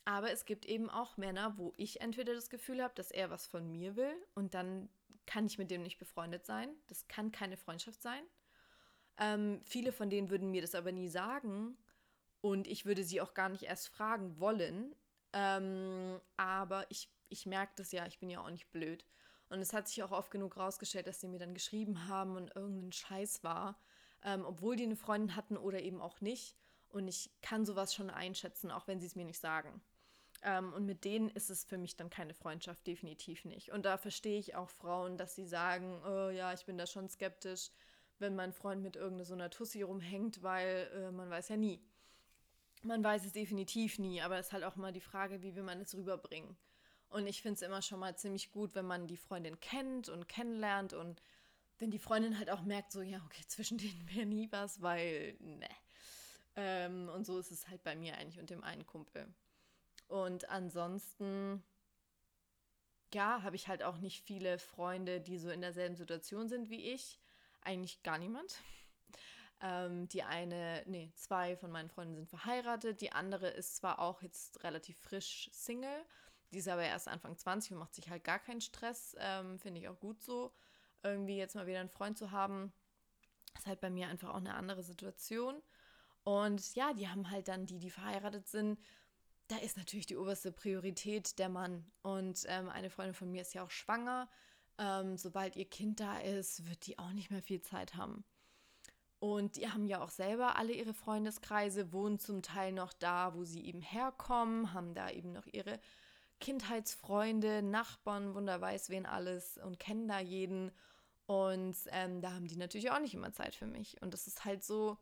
[0.05, 3.47] Aber es gibt eben auch Männer, wo ich entweder das Gefühl habe, dass er was
[3.47, 4.89] von mir will und dann
[5.31, 6.75] kann ich mit dem nicht befreundet sein.
[6.89, 8.25] Das kann keine Freundschaft sein.
[9.17, 11.79] Ähm, viele von denen würden mir das aber nie sagen
[12.41, 14.93] und ich würde sie auch gar nicht erst fragen wollen.
[15.33, 19.07] Ähm, aber ich, ich merke das ja, ich bin ja auch nicht blöd.
[19.51, 22.57] Und es hat sich auch oft genug rausgestellt, dass sie mir dann geschrieben haben und
[22.57, 23.79] irgendein Scheiß war,
[24.25, 26.57] ähm, obwohl die eine Freundin hatten oder eben auch nicht.
[26.89, 29.81] Und ich kann sowas schon einschätzen, auch wenn sie es mir nicht sagen.
[30.43, 33.73] Ähm, und mit denen ist es für mich dann keine Freundschaft, definitiv nicht.
[33.73, 37.09] Und da verstehe ich auch Frauen, dass sie sagen, oh, ja, ich bin da schon
[37.09, 37.71] skeptisch,
[38.19, 41.81] wenn mein Freund mit irgendeiner so einer Tussi rumhängt, weil äh, man weiß ja nie.
[42.83, 45.63] Man weiß es definitiv nie, aber es ist halt auch mal die Frage, wie will
[45.63, 46.57] man es rüberbringen.
[47.11, 50.29] Und ich finde es immer schon mal ziemlich gut, wenn man die Freundin kennt und
[50.29, 51.23] kennenlernt und
[51.79, 55.35] wenn die Freundin halt auch merkt, so, ja, okay, zwischen denen wäre nie was, weil,
[55.41, 55.69] ne.
[56.57, 59.27] Ähm, und so ist es halt bei mir eigentlich und dem einen Kumpel.
[60.11, 61.63] Und ansonsten,
[63.15, 66.91] ja, habe ich halt auch nicht viele Freunde, die so in derselben Situation sind wie
[66.93, 67.21] ich.
[67.63, 68.57] Eigentlich gar niemand.
[69.63, 73.01] Ähm, die eine, nee, zwei von meinen Freunden sind verheiratet.
[73.03, 76.05] Die andere ist zwar auch jetzt relativ frisch Single,
[76.51, 79.15] die ist aber erst Anfang 20 und macht sich halt gar keinen Stress.
[79.19, 80.53] Ähm, Finde ich auch gut so,
[81.03, 82.73] irgendwie jetzt mal wieder einen Freund zu haben.
[83.57, 85.63] Ist halt bei mir einfach auch eine andere Situation.
[86.25, 88.79] Und ja, die haben halt dann die, die verheiratet sind,
[89.51, 91.85] da ist natürlich die oberste Priorität der Mann.
[92.03, 94.29] Und ähm, eine Freundin von mir ist ja auch schwanger.
[94.79, 98.25] Ähm, sobald ihr Kind da ist, wird die auch nicht mehr viel Zeit haben.
[99.19, 103.45] Und die haben ja auch selber alle ihre Freundeskreise, wohnen zum Teil noch da, wo
[103.45, 105.79] sie eben herkommen, haben da eben noch ihre
[106.41, 110.73] Kindheitsfreunde, Nachbarn, wunder weiß wen alles und kennen da jeden.
[111.27, 114.01] Und ähm, da haben die natürlich auch nicht immer Zeit für mich.
[114.01, 114.97] Und das ist halt so,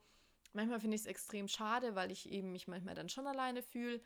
[0.53, 4.01] manchmal finde ich es extrem schade, weil ich eben mich manchmal dann schon alleine fühle.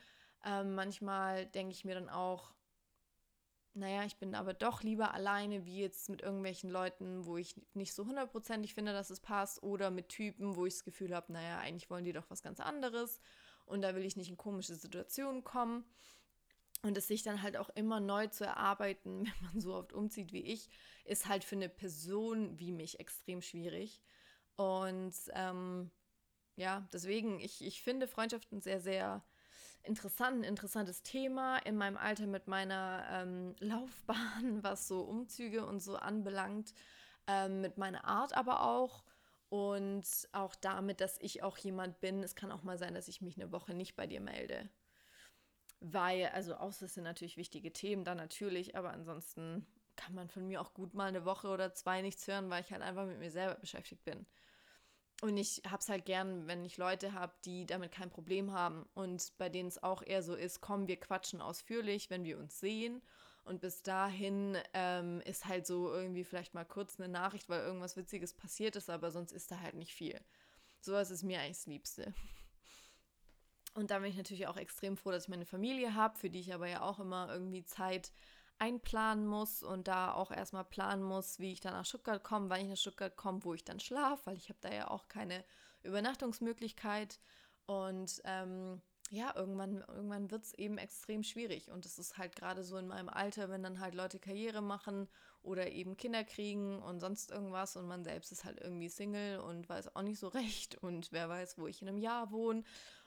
[0.45, 2.53] Ähm, manchmal denke ich mir dann auch,
[3.74, 7.95] naja, ich bin aber doch lieber alleine, wie jetzt mit irgendwelchen Leuten, wo ich nicht
[7.95, 11.59] so hundertprozentig finde, dass es passt, oder mit Typen, wo ich das Gefühl habe, naja,
[11.59, 13.20] eigentlich wollen die doch was ganz anderes
[13.64, 15.84] und da will ich nicht in komische Situationen kommen.
[16.84, 20.32] Und es sich dann halt auch immer neu zu erarbeiten, wenn man so oft umzieht
[20.32, 20.68] wie ich,
[21.05, 24.03] ist halt für eine Person wie mich extrem schwierig.
[24.57, 25.90] Und ähm,
[26.57, 29.24] ja, deswegen, ich, ich finde Freundschaften sehr, sehr
[29.85, 35.80] interessant, ein interessantes Thema in meinem Alter mit meiner ähm, Laufbahn, was so Umzüge und
[35.80, 36.74] so anbelangt,
[37.26, 39.05] ähm, mit meiner Art aber auch
[39.49, 42.22] und auch damit, dass ich auch jemand bin.
[42.22, 44.70] Es kann auch mal sein, dass ich mich eine Woche nicht bei dir melde.
[45.80, 49.66] Weil, also außer es sind natürlich wichtige Themen, dann natürlich, aber ansonsten
[49.97, 52.72] kann man von mir auch gut mal eine Woche oder zwei nichts hören, weil ich
[52.72, 54.26] halt einfach mit mir selber beschäftigt bin.
[55.23, 58.89] Und ich habe es halt gern, wenn ich Leute habe, die damit kein Problem haben
[58.95, 62.59] und bei denen es auch eher so ist, komm, wir quatschen ausführlich, wenn wir uns
[62.59, 63.01] sehen.
[63.45, 67.97] Und bis dahin ähm, ist halt so irgendwie vielleicht mal kurz eine Nachricht, weil irgendwas
[67.97, 70.20] Witziges passiert ist, aber sonst ist da halt nicht viel.
[70.81, 72.14] Sowas ist mir eigentlich das Liebste.
[73.75, 76.41] Und da bin ich natürlich auch extrem froh, dass ich meine Familie habe, für die
[76.41, 78.11] ich aber ja auch immer irgendwie Zeit
[78.63, 82.61] einplanen muss und da auch erstmal planen muss, wie ich dann nach Stuttgart komme, wann
[82.61, 85.45] ich nach Stuttgart komme, wo ich dann schlafe, weil ich habe da ja auch keine
[85.83, 87.19] Übernachtungsmöglichkeit.
[87.67, 91.73] Und ähm, ja, irgendwann, irgendwann wird es eben extrem schwierig.
[91.73, 95.09] Und es ist halt gerade so in meinem Alter, wenn dann halt Leute Karriere machen
[95.43, 99.69] oder eben Kinder kriegen und sonst irgendwas und man selbst ist halt irgendwie Single und
[99.69, 102.63] weiß auch nicht so recht und wer weiß, wo ich in einem Jahr wohne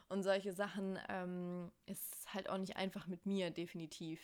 [0.10, 4.20] und solche Sachen ähm, ist halt auch nicht einfach mit mir, definitiv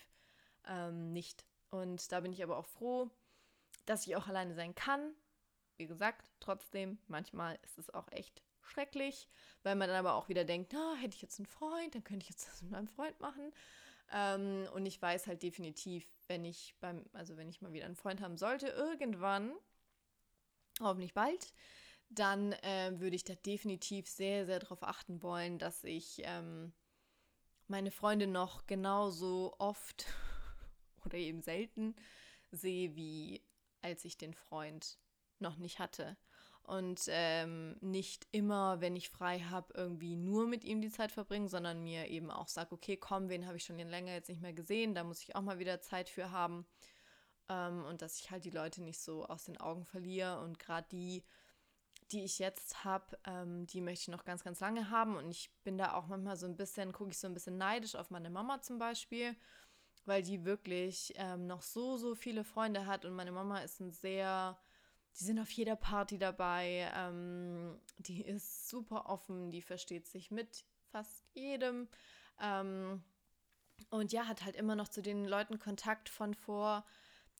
[0.68, 1.46] ähm, nicht.
[1.70, 3.10] Und da bin ich aber auch froh,
[3.86, 5.14] dass ich auch alleine sein kann.
[5.78, 9.28] Wie gesagt, trotzdem, manchmal ist es auch echt schrecklich,
[9.64, 12.24] weil man dann aber auch wieder denkt, na, hätte ich jetzt einen Freund, dann könnte
[12.24, 13.52] ich jetzt das mit meinem Freund machen.
[14.14, 17.96] Ähm, und ich weiß halt definitiv, wenn ich beim, also wenn ich mal wieder einen
[17.96, 19.54] Freund haben sollte, irgendwann,
[20.80, 21.54] hoffentlich bald,
[22.10, 26.74] dann äh, würde ich da definitiv sehr, sehr darauf achten wollen, dass ich ähm,
[27.68, 30.06] meine Freunde noch genauso oft
[31.06, 31.96] oder eben selten
[32.52, 33.42] sehe, wie
[33.82, 34.98] als ich den Freund
[35.40, 36.18] noch nicht hatte.
[36.64, 41.48] Und ähm, nicht immer, wenn ich frei habe, irgendwie nur mit ihm die Zeit verbringen,
[41.48, 44.54] sondern mir eben auch sage, okay, komm, wen habe ich schon länger jetzt nicht mehr
[44.54, 46.66] gesehen, da muss ich auch mal wieder Zeit für haben.
[47.50, 50.40] Ähm, und dass ich halt die Leute nicht so aus den Augen verliere.
[50.42, 51.24] Und gerade die,
[52.12, 55.18] die ich jetzt habe, ähm, die möchte ich noch ganz, ganz lange haben.
[55.18, 57.96] Und ich bin da auch manchmal so ein bisschen, gucke ich so ein bisschen neidisch
[57.96, 59.36] auf meine Mama zum Beispiel
[60.06, 63.92] weil die wirklich ähm, noch so, so viele Freunde hat und meine Mama ist ein
[63.92, 64.58] sehr,
[65.20, 70.66] die sind auf jeder Party dabei, ähm, die ist super offen, die versteht sich mit
[70.92, 71.88] fast jedem
[72.40, 73.04] ähm,
[73.90, 76.86] und ja, hat halt immer noch zu den Leuten Kontakt von vor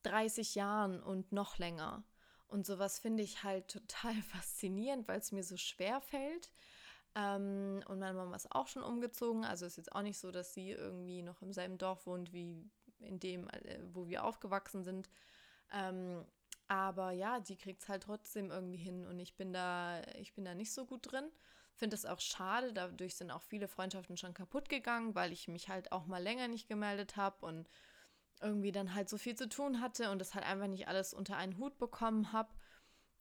[0.02, 2.04] 30 Jahren und noch länger.
[2.48, 6.50] Und sowas finde ich halt total faszinierend, weil es mir so schwer fällt,
[7.14, 9.44] ähm, und meine Mama ist auch schon umgezogen.
[9.44, 12.70] Also ist jetzt auch nicht so, dass sie irgendwie noch im selben Dorf wohnt, wie
[13.00, 15.08] in dem, äh, wo wir aufgewachsen sind.
[15.72, 16.24] Ähm,
[16.68, 20.44] aber ja, die kriegt es halt trotzdem irgendwie hin und ich bin da, ich bin
[20.44, 21.30] da nicht so gut drin.
[21.74, 25.68] Finde es auch schade, dadurch sind auch viele Freundschaften schon kaputt gegangen, weil ich mich
[25.68, 27.68] halt auch mal länger nicht gemeldet habe und
[28.40, 31.36] irgendwie dann halt so viel zu tun hatte und das halt einfach nicht alles unter
[31.36, 32.50] einen Hut bekommen habe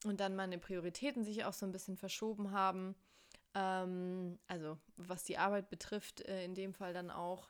[0.05, 2.95] und dann meine Prioritäten sich auch so ein bisschen verschoben haben.
[3.53, 7.49] Ähm, also was die Arbeit betrifft, äh, in dem Fall dann auch.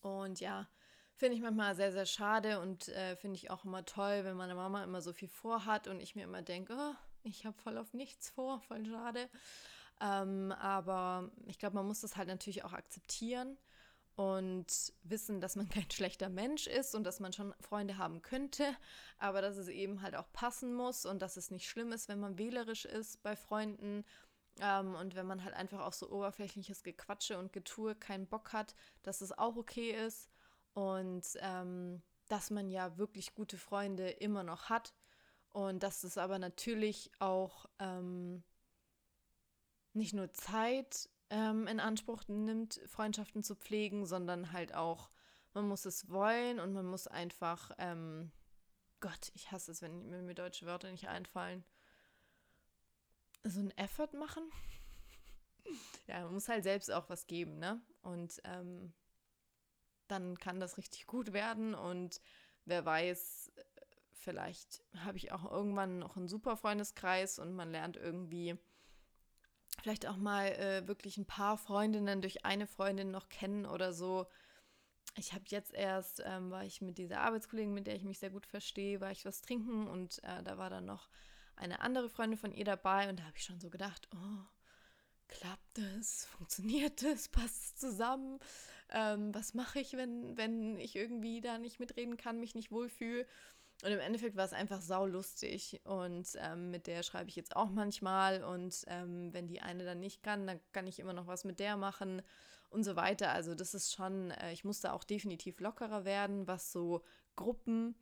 [0.00, 0.68] Und ja,
[1.14, 4.54] finde ich manchmal sehr, sehr schade und äh, finde ich auch immer toll, wenn meine
[4.54, 7.94] Mama immer so viel vorhat und ich mir immer denke, oh, ich habe voll auf
[7.94, 9.28] nichts vor, voll schade.
[10.00, 13.56] Ähm, aber ich glaube, man muss das halt natürlich auch akzeptieren
[14.16, 18.76] und wissen, dass man kein schlechter Mensch ist und dass man schon Freunde haben könnte,
[19.18, 22.20] aber dass es eben halt auch passen muss und dass es nicht schlimm ist, wenn
[22.20, 24.04] man wählerisch ist bei Freunden
[24.60, 28.74] ähm, und wenn man halt einfach auf so oberflächliches Gequatsche und Getue keinen Bock hat,
[29.02, 30.28] dass es auch okay ist.
[30.74, 34.94] Und ähm, dass man ja wirklich gute Freunde immer noch hat.
[35.50, 38.42] Und dass es aber natürlich auch ähm,
[39.92, 45.10] nicht nur Zeit ähm, in Anspruch nimmt, Freundschaften zu pflegen, sondern halt auch,
[45.52, 48.32] man muss es wollen und man muss einfach, ähm,
[49.00, 51.64] Gott, ich hasse es, wenn mir deutsche Wörter nicht einfallen
[53.44, 54.42] so einen Effort machen.
[56.06, 57.80] ja, man muss halt selbst auch was geben, ne?
[58.02, 58.92] Und ähm,
[60.08, 62.20] dann kann das richtig gut werden und
[62.64, 63.52] wer weiß,
[64.12, 68.56] vielleicht habe ich auch irgendwann noch einen super Freundeskreis und man lernt irgendwie
[69.80, 74.26] vielleicht auch mal äh, wirklich ein paar Freundinnen durch eine Freundin noch kennen oder so.
[75.16, 78.30] Ich habe jetzt erst, ähm, war ich mit dieser Arbeitskollegin, mit der ich mich sehr
[78.30, 81.08] gut verstehe, war ich was trinken und äh, da war dann noch
[81.56, 84.44] eine andere Freundin von ihr dabei und da habe ich schon so gedacht, oh,
[85.28, 88.38] klappt es, funktioniert es, passt es zusammen,
[88.90, 93.26] ähm, was mache ich, wenn, wenn ich irgendwie da nicht mitreden kann, mich nicht wohlfühle.
[93.82, 97.68] Und im Endeffekt war es einfach saulustig und ähm, mit der schreibe ich jetzt auch
[97.68, 101.42] manchmal und ähm, wenn die eine dann nicht kann, dann kann ich immer noch was
[101.42, 102.22] mit der machen
[102.70, 103.32] und so weiter.
[103.32, 107.02] Also das ist schon, äh, ich musste auch definitiv lockerer werden, was so
[107.34, 107.96] Gruppen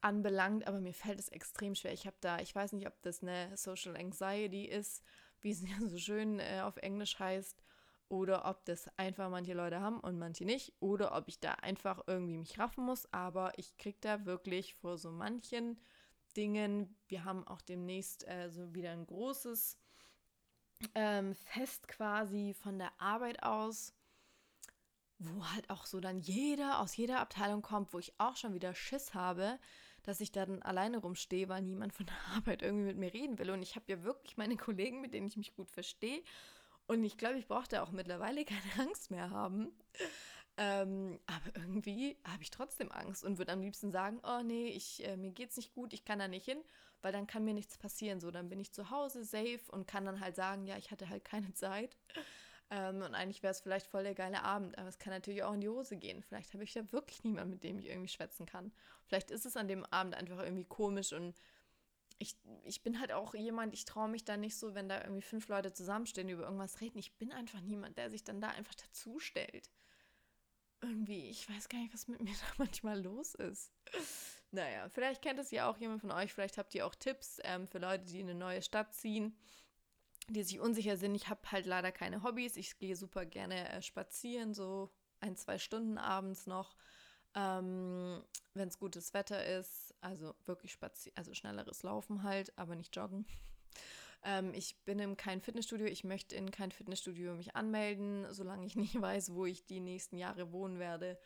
[0.00, 1.92] anbelangt, aber mir fällt es extrem schwer.
[1.92, 5.02] Ich habe da, ich weiß nicht, ob das eine Social Anxiety ist,
[5.40, 7.62] wie es ja so schön äh, auf Englisch heißt,
[8.08, 12.02] oder ob das einfach manche Leute haben und manche nicht, oder ob ich da einfach
[12.06, 15.78] irgendwie mich raffen muss, aber ich kriege da wirklich vor so manchen
[16.36, 19.78] Dingen, wir haben auch demnächst äh, so wieder ein großes
[20.94, 23.92] ähm, Fest quasi von der Arbeit aus,
[25.18, 28.74] wo halt auch so dann jeder aus jeder Abteilung kommt, wo ich auch schon wieder
[28.74, 29.58] Schiss habe,
[30.08, 33.38] dass ich da dann alleine rumstehe, weil niemand von der Arbeit irgendwie mit mir reden
[33.38, 33.50] will.
[33.50, 36.22] Und ich habe ja wirklich meine Kollegen, mit denen ich mich gut verstehe.
[36.86, 39.70] Und ich glaube, ich brauche da auch mittlerweile keine Angst mehr haben.
[40.56, 45.06] Ähm, aber irgendwie habe ich trotzdem Angst und würde am liebsten sagen, oh nee, ich,
[45.06, 46.58] äh, mir geht's nicht gut, ich kann da nicht hin,
[47.02, 48.18] weil dann kann mir nichts passieren.
[48.18, 51.10] So, dann bin ich zu Hause safe und kann dann halt sagen, ja, ich hatte
[51.10, 51.98] halt keine Zeit.
[52.70, 55.54] Ähm, und eigentlich wäre es vielleicht voll der geile Abend, aber es kann natürlich auch
[55.54, 56.22] in die Hose gehen.
[56.22, 58.72] Vielleicht habe ich ja wirklich niemanden, mit dem ich irgendwie schwätzen kann.
[59.06, 61.34] Vielleicht ist es an dem Abend einfach irgendwie komisch und
[62.18, 65.22] ich, ich bin halt auch jemand, ich traue mich da nicht so, wenn da irgendwie
[65.22, 66.98] fünf Leute zusammenstehen, über irgendwas reden.
[66.98, 69.70] Ich bin einfach niemand, der sich dann da einfach dazu stellt.
[70.80, 73.72] Irgendwie, ich weiß gar nicht, was mit mir da manchmal los ist.
[74.50, 77.66] Naja, vielleicht kennt es ja auch jemand von euch, vielleicht habt ihr auch Tipps ähm,
[77.66, 79.36] für Leute, die in eine neue Stadt ziehen
[80.28, 81.14] die sich unsicher sind.
[81.14, 82.56] Ich habe halt leider keine Hobbys.
[82.56, 86.76] Ich gehe super gerne äh, spazieren, so ein, zwei Stunden abends noch,
[87.34, 88.22] ähm,
[88.54, 89.94] wenn es gutes Wetter ist.
[90.00, 93.26] Also wirklich spazieren, also schnelleres Laufen halt, aber nicht joggen.
[94.24, 95.86] ähm, ich bin in kein Fitnessstudio.
[95.86, 100.18] Ich möchte in kein Fitnessstudio mich anmelden, solange ich nicht weiß, wo ich die nächsten
[100.18, 101.18] Jahre wohnen werde.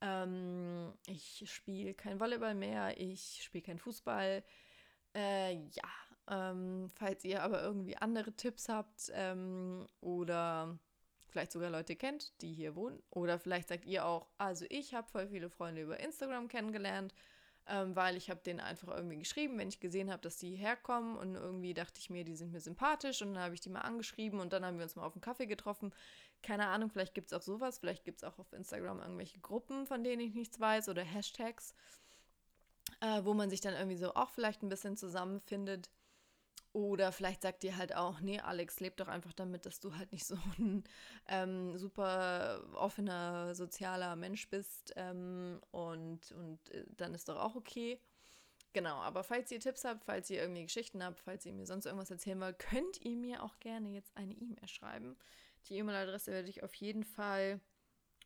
[0.00, 2.98] Ähm, ich spiele kein Volleyball mehr.
[3.00, 4.42] Ich spiele kein Fußball.
[5.14, 5.90] Äh, ja,
[6.30, 10.78] ähm, falls ihr aber irgendwie andere Tipps habt ähm, oder
[11.26, 13.02] vielleicht sogar Leute kennt, die hier wohnen.
[13.10, 17.14] Oder vielleicht sagt ihr auch, also ich habe voll viele Freunde über Instagram kennengelernt,
[17.66, 21.16] ähm, weil ich habe denen einfach irgendwie geschrieben, wenn ich gesehen habe, dass die herkommen
[21.16, 23.80] und irgendwie dachte ich mir, die sind mir sympathisch und dann habe ich die mal
[23.80, 25.92] angeschrieben und dann haben wir uns mal auf einen Kaffee getroffen.
[26.42, 29.86] Keine Ahnung, vielleicht gibt es auch sowas, vielleicht gibt es auch auf Instagram irgendwelche Gruppen,
[29.86, 31.74] von denen ich nichts weiß oder Hashtags,
[33.00, 35.90] äh, wo man sich dann irgendwie so auch vielleicht ein bisschen zusammenfindet.
[36.72, 40.12] Oder vielleicht sagt ihr halt auch, nee, Alex, leb doch einfach damit, dass du halt
[40.12, 40.84] nicht so ein
[41.26, 44.92] ähm, super offener, sozialer Mensch bist.
[44.96, 48.00] Ähm, und und äh, dann ist doch auch okay.
[48.72, 51.86] Genau, aber falls ihr Tipps habt, falls ihr irgendwie Geschichten habt, falls ihr mir sonst
[51.86, 55.16] irgendwas erzählen wollt, könnt ihr mir auch gerne jetzt eine E-Mail schreiben.
[55.68, 57.60] Die E-Mail-Adresse werde ich auf jeden Fall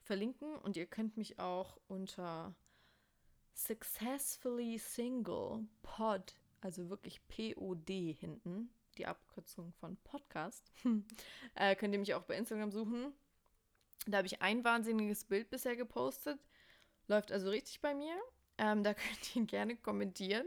[0.03, 2.55] verlinken und ihr könnt mich auch unter
[3.55, 6.35] successfully single pod
[6.65, 10.73] also wirklich POD hinten, die Abkürzung von Podcast,
[11.55, 13.12] äh, könnt ihr mich auch bei Instagram suchen.
[14.07, 16.39] Da habe ich ein wahnsinniges Bild bisher gepostet.
[17.07, 18.15] Läuft also richtig bei mir.
[18.59, 20.47] Ähm, da könnt ihr gerne kommentieren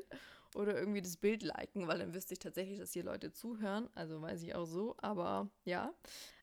[0.55, 3.89] oder irgendwie das Bild liken, weil dann wüsste ich tatsächlich, dass hier Leute zuhören.
[3.93, 5.93] Also weiß ich auch so, aber ja,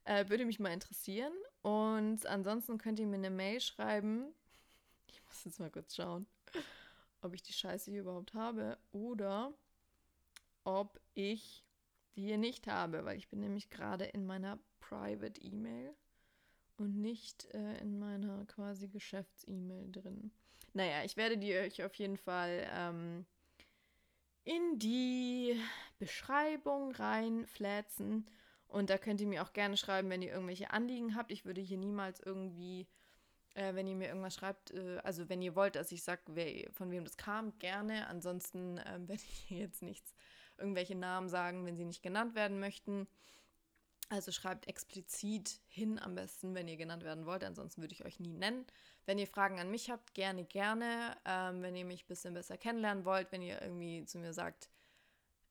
[0.04, 1.32] äh, würde mich mal interessieren.
[1.62, 4.26] Und ansonsten könnt ihr mir eine Mail schreiben.
[5.06, 6.26] Ich muss jetzt mal kurz schauen,
[7.20, 8.78] ob ich die Scheiße hier überhaupt habe.
[8.90, 9.52] Oder
[10.64, 11.64] ob ich
[12.16, 15.94] die hier nicht habe, weil ich bin nämlich gerade in meiner Private E-Mail
[16.76, 20.30] und nicht äh, in meiner quasi Geschäfts-E-Mail drin.
[20.72, 23.26] Naja, ich werde die euch auf jeden Fall ähm,
[24.44, 25.60] in die
[25.98, 28.26] Beschreibung reinflätzen.
[28.66, 31.30] Und da könnt ihr mir auch gerne schreiben, wenn ihr irgendwelche Anliegen habt.
[31.30, 32.88] Ich würde hier niemals irgendwie,
[33.54, 36.22] äh, wenn ihr mir irgendwas schreibt, äh, also wenn ihr wollt, dass ich sage,
[36.72, 38.08] von wem das kam, gerne.
[38.08, 40.12] Ansonsten werde ich hier jetzt nichts
[40.58, 43.06] irgendwelche Namen sagen, wenn sie nicht genannt werden möchten.
[44.10, 47.42] Also schreibt explizit hin am besten, wenn ihr genannt werden wollt.
[47.42, 48.66] Ansonsten würde ich euch nie nennen.
[49.06, 51.16] Wenn ihr Fragen an mich habt, gerne, gerne.
[51.24, 54.68] Ähm, wenn ihr mich ein bisschen besser kennenlernen wollt, wenn ihr irgendwie zu mir sagt,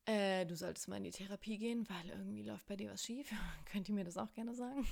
[0.06, 3.30] äh, du solltest mal in die Therapie gehen, weil irgendwie läuft bei dir was schief,
[3.72, 4.86] könnt ihr mir das auch gerne sagen.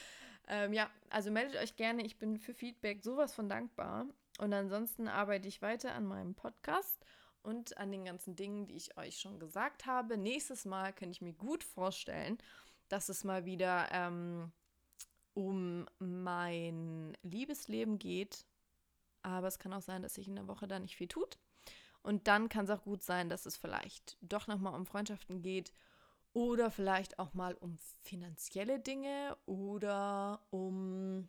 [0.48, 2.04] ähm, ja, also meldet euch gerne.
[2.04, 4.06] Ich bin für Feedback sowas von dankbar.
[4.38, 7.04] Und ansonsten arbeite ich weiter an meinem Podcast
[7.42, 10.16] und an den ganzen Dingen, die ich euch schon gesagt habe.
[10.16, 12.38] Nächstes Mal kann ich mir gut vorstellen,
[12.88, 14.52] dass es mal wieder ähm,
[15.34, 18.44] um mein Liebesleben geht.
[19.22, 21.38] Aber es kann auch sein, dass sich in der Woche da nicht viel tut.
[22.02, 25.72] Und dann kann es auch gut sein, dass es vielleicht doch nochmal um Freundschaften geht
[26.32, 31.28] oder vielleicht auch mal um finanzielle Dinge oder um,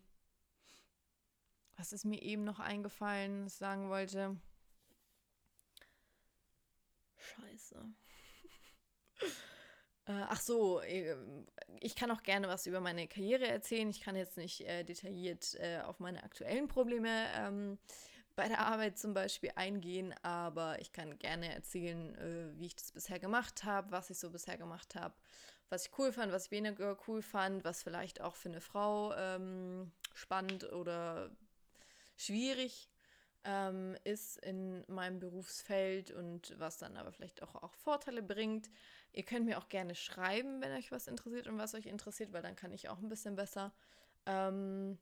[1.78, 4.38] was ist mir eben noch eingefallen, sagen wollte.
[7.24, 7.86] Scheiße.
[10.06, 11.16] Äh, ach so, äh,
[11.80, 13.90] ich kann auch gerne was über meine Karriere erzählen.
[13.90, 17.78] Ich kann jetzt nicht äh, detailliert äh, auf meine aktuellen Probleme ähm,
[18.36, 22.92] bei der Arbeit zum Beispiel eingehen, aber ich kann gerne erzählen, äh, wie ich das
[22.92, 25.16] bisher gemacht habe, was ich so bisher gemacht habe,
[25.70, 29.14] was ich cool fand, was ich weniger cool fand, was vielleicht auch für eine Frau
[29.16, 31.32] ähm, spannend oder
[32.18, 32.90] schwierig
[33.46, 38.70] ähm, ist in meinem Berufsfeld und was dann aber vielleicht auch, auch Vorteile bringt.
[39.12, 42.42] Ihr könnt mir auch gerne schreiben, wenn euch was interessiert und was euch interessiert, weil
[42.42, 43.74] dann kann ich auch ein bisschen besser
[44.26, 44.98] ähm,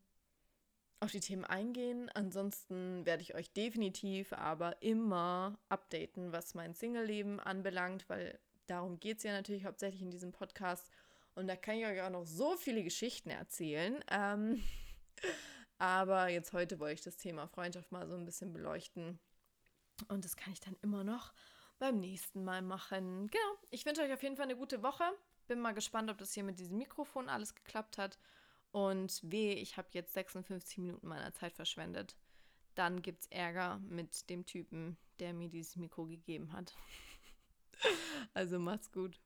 [0.99, 2.09] auf die Themen eingehen.
[2.13, 9.17] Ansonsten werde ich euch definitiv aber immer updaten, was mein Single-Leben anbelangt, weil darum geht
[9.17, 10.89] es ja natürlich hauptsächlich in diesem Podcast.
[11.35, 14.03] Und da kann ich euch auch noch so viele Geschichten erzählen.
[14.09, 14.61] Ähm,
[15.81, 19.19] aber jetzt heute wollte ich das Thema Freundschaft mal so ein bisschen beleuchten.
[20.09, 21.33] Und das kann ich dann immer noch
[21.79, 23.31] beim nächsten Mal machen.
[23.31, 23.57] Genau.
[23.71, 25.03] Ich wünsche euch auf jeden Fall eine gute Woche.
[25.47, 28.19] Bin mal gespannt, ob das hier mit diesem Mikrofon alles geklappt hat.
[28.71, 32.15] Und weh, ich habe jetzt 56 Minuten meiner Zeit verschwendet.
[32.75, 36.75] Dann gibt es Ärger mit dem Typen, der mir dieses Mikro gegeben hat.
[38.35, 39.19] also macht's gut.